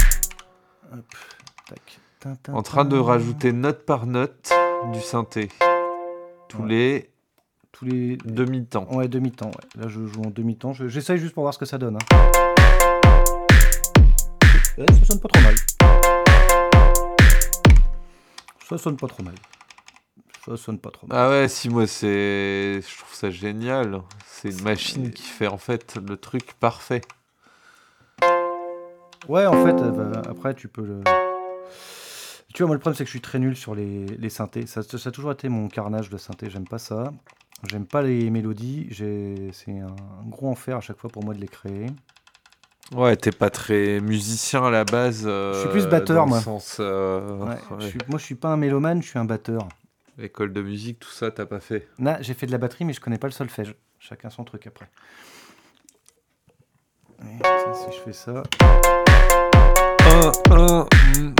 [0.92, 1.00] Hop,
[1.68, 2.00] tac.
[2.20, 4.52] Tin, tin, en train de rajouter note par note
[4.92, 5.48] du synthé
[6.48, 6.68] tous Ouais.
[6.68, 7.10] les
[7.72, 8.86] tous les demi-temps.
[8.92, 9.46] Ouais, demi-temps.
[9.46, 9.80] ouais.
[9.82, 10.72] Là, je joue en demi-temps.
[10.74, 11.96] Je- J'essaye juste pour voir ce que ça donne.
[11.96, 12.30] hein.
[14.80, 15.54] Ouais, ça sonne pas trop mal.
[18.66, 19.34] Ça sonne pas trop mal.
[20.46, 21.18] Ça sonne pas trop mal.
[21.18, 24.00] Ah ouais, si moi c'est, je trouve ça génial.
[24.24, 27.02] C'est une machine qui fait en fait le truc parfait.
[29.28, 31.02] Ouais, en fait, euh, bah, après, tu peux le.
[32.54, 34.66] Tu vois, moi, le problème, c'est que je suis très nul sur les, les synthés.
[34.66, 36.48] Ça, ça a toujours été mon carnage de synthé.
[36.48, 37.12] J'aime pas ça.
[37.68, 38.88] J'aime pas les mélodies.
[39.52, 41.84] C'est un gros enfer à chaque fois pour moi de les créer.
[42.94, 45.22] Ouais, t'es pas très musicien à la base.
[45.26, 46.40] euh, Je suis plus batteur, moi.
[46.40, 47.56] sens, euh, Ouais, ouais.
[47.80, 49.68] je suis- moi, je suis pas un mélomane, je suis un batteur.
[50.18, 51.88] École de musique, tout ça, t'as pas fait.
[51.98, 53.74] Là, j'ai fait de la batterie, mais je connais pas le solfège.
[54.00, 54.88] Chacun son truc après.
[57.22, 58.42] Et ça, si je fais ça.
[60.06, 60.86] Un, un,
[61.18, 61.34] mm.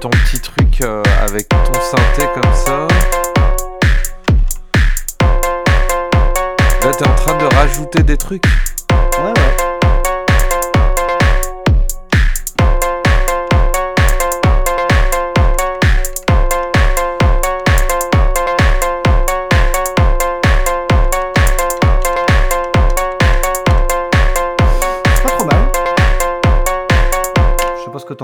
[0.00, 2.86] Ton petit truc euh, avec ton synthé comme ça.
[6.82, 8.44] Là t'es en train de rajouter des trucs.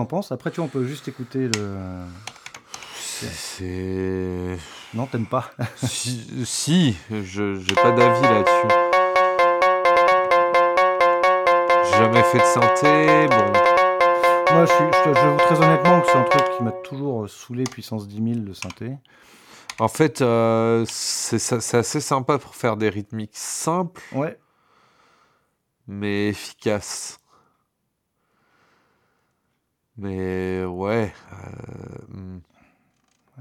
[0.01, 0.33] T'en penses.
[0.33, 1.77] Après, tu vois, on peut juste écouter le.
[2.95, 4.57] C'est.
[4.95, 5.51] Non, t'aimes pas.
[5.77, 8.69] si, si, je j'ai pas d'avis là-dessus.
[11.85, 13.53] J'ai jamais fait de synthé, bon.
[14.55, 17.65] Moi, je, suis, je, vous très honnêtement que c'est un truc qui m'a toujours saoulé
[17.65, 18.93] puissance 10 000 le synthé.
[19.79, 24.39] En fait, euh, c'est ça- c'est assez sympa pour faire des rythmiques simples, Ouais.
[25.87, 27.20] mais efficaces.
[30.01, 31.13] Mais ouais.
[31.33, 31.37] euh,
[32.09, 32.39] hmm,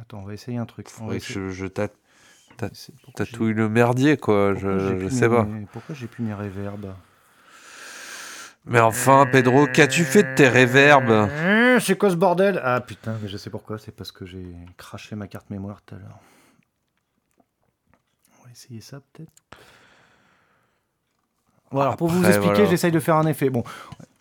[0.01, 0.88] Attends, on va essayer un truc.
[1.01, 4.51] On va essayer- je, je tatouille le merdier, quoi.
[4.53, 5.47] pourquoi Je, sais pas.
[5.72, 6.93] Pourquoi j'ai plus mes reverbs
[8.66, 12.60] Mais enfin, Pedro, qu'as-tu fait de tes réverbes Euh, C'est quoi ce bordel?
[12.64, 13.80] Ah putain, mais je sais pourquoi.
[13.80, 14.45] C'est parce que j'ai
[14.78, 16.20] craché ma carte mémoire tout à l'heure.
[18.41, 19.32] On va essayer ça peut-être.
[21.72, 22.70] Voilà, pour vous Après, expliquer, voilà.
[22.70, 23.49] j'essaye de faire un effet.
[23.49, 23.64] Bon,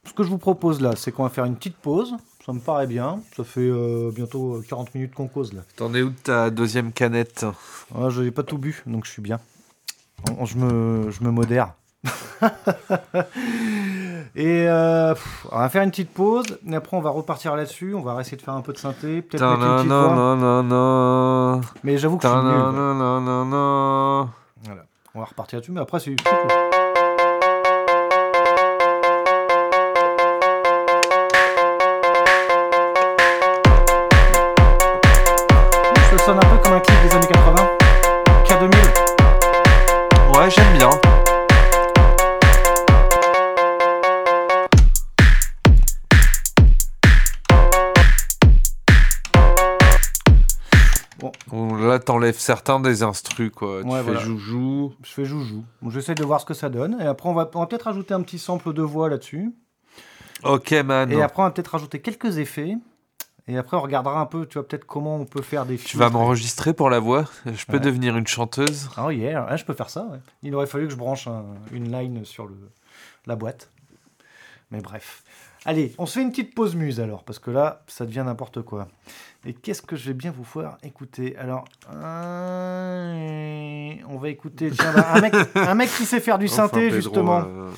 [0.04, 2.14] ce que je vous propose là, c'est qu'on va faire une petite pause.
[2.48, 3.20] Ça me paraît bien.
[3.36, 5.60] Ça fait euh, bientôt euh, 40 minutes qu'on cause là.
[5.76, 7.44] T'en es où de ta deuxième canette?
[7.94, 9.38] Ah, je n'ai pas tout bu, donc je suis bien.
[10.38, 11.74] On- Je me, je me modère.
[14.34, 16.58] et euh, pff, on va faire une petite pause.
[16.66, 17.94] Et après, on va repartir là-dessus.
[17.94, 19.20] On va essayer de faire un peu de synthé.
[19.20, 21.60] Peut-être mettre une petite non, non, non.
[21.84, 22.46] Mais j'avoue que je suis nul.
[22.46, 24.30] non, non, non, non.
[24.64, 24.84] Voilà.
[25.14, 25.72] On va repartir là-dessus.
[25.72, 26.16] Mais après, c'est.
[26.18, 26.87] c'est cool.
[51.88, 53.82] Là, t'enlèves certains des instrus, quoi.
[53.82, 54.20] tu Ouais, fais voilà.
[54.20, 54.92] joujou.
[55.02, 55.64] Je fais joujou.
[55.82, 56.98] Bon, J'essaie de voir ce que ça donne.
[57.00, 59.52] Et après, on va, on va peut-être rajouter un petit sample de voix là-dessus.
[60.44, 61.10] Ok, man.
[61.10, 62.76] Et après, on va peut-être rajouter quelques effets.
[63.50, 65.96] Et après, on regardera un peu, tu vois, peut-être comment on peut faire des Tu
[65.96, 67.80] vas m'enregistrer pour la voix Je peux Ouais.
[67.80, 70.02] devenir une chanteuse Oh yeah, ouais, je peux faire ça.
[70.04, 70.18] ouais.
[70.42, 72.54] Il aurait fallu que je branche un- une line sur le,
[73.26, 73.70] la boîte.
[74.70, 75.22] Mais bref.
[75.68, 78.62] Allez, on se fait une petite pause muse alors, parce que là, ça devient n'importe
[78.62, 78.88] quoi.
[79.44, 81.36] Et qu'est-ce que je vais bien vous faire écouter?
[81.36, 86.48] Alors, euh, on va écouter tiens, bah, un, mec, un mec qui sait faire du
[86.48, 87.42] synthé, justement.
[87.46, 87.70] euh,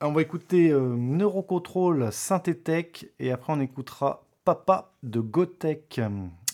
[0.00, 6.00] On va écouter euh, Neurocontrol Synthétech et après on écoutera Papa de Gotech.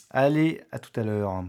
[0.09, 1.45] Allez, à tout à l'heure.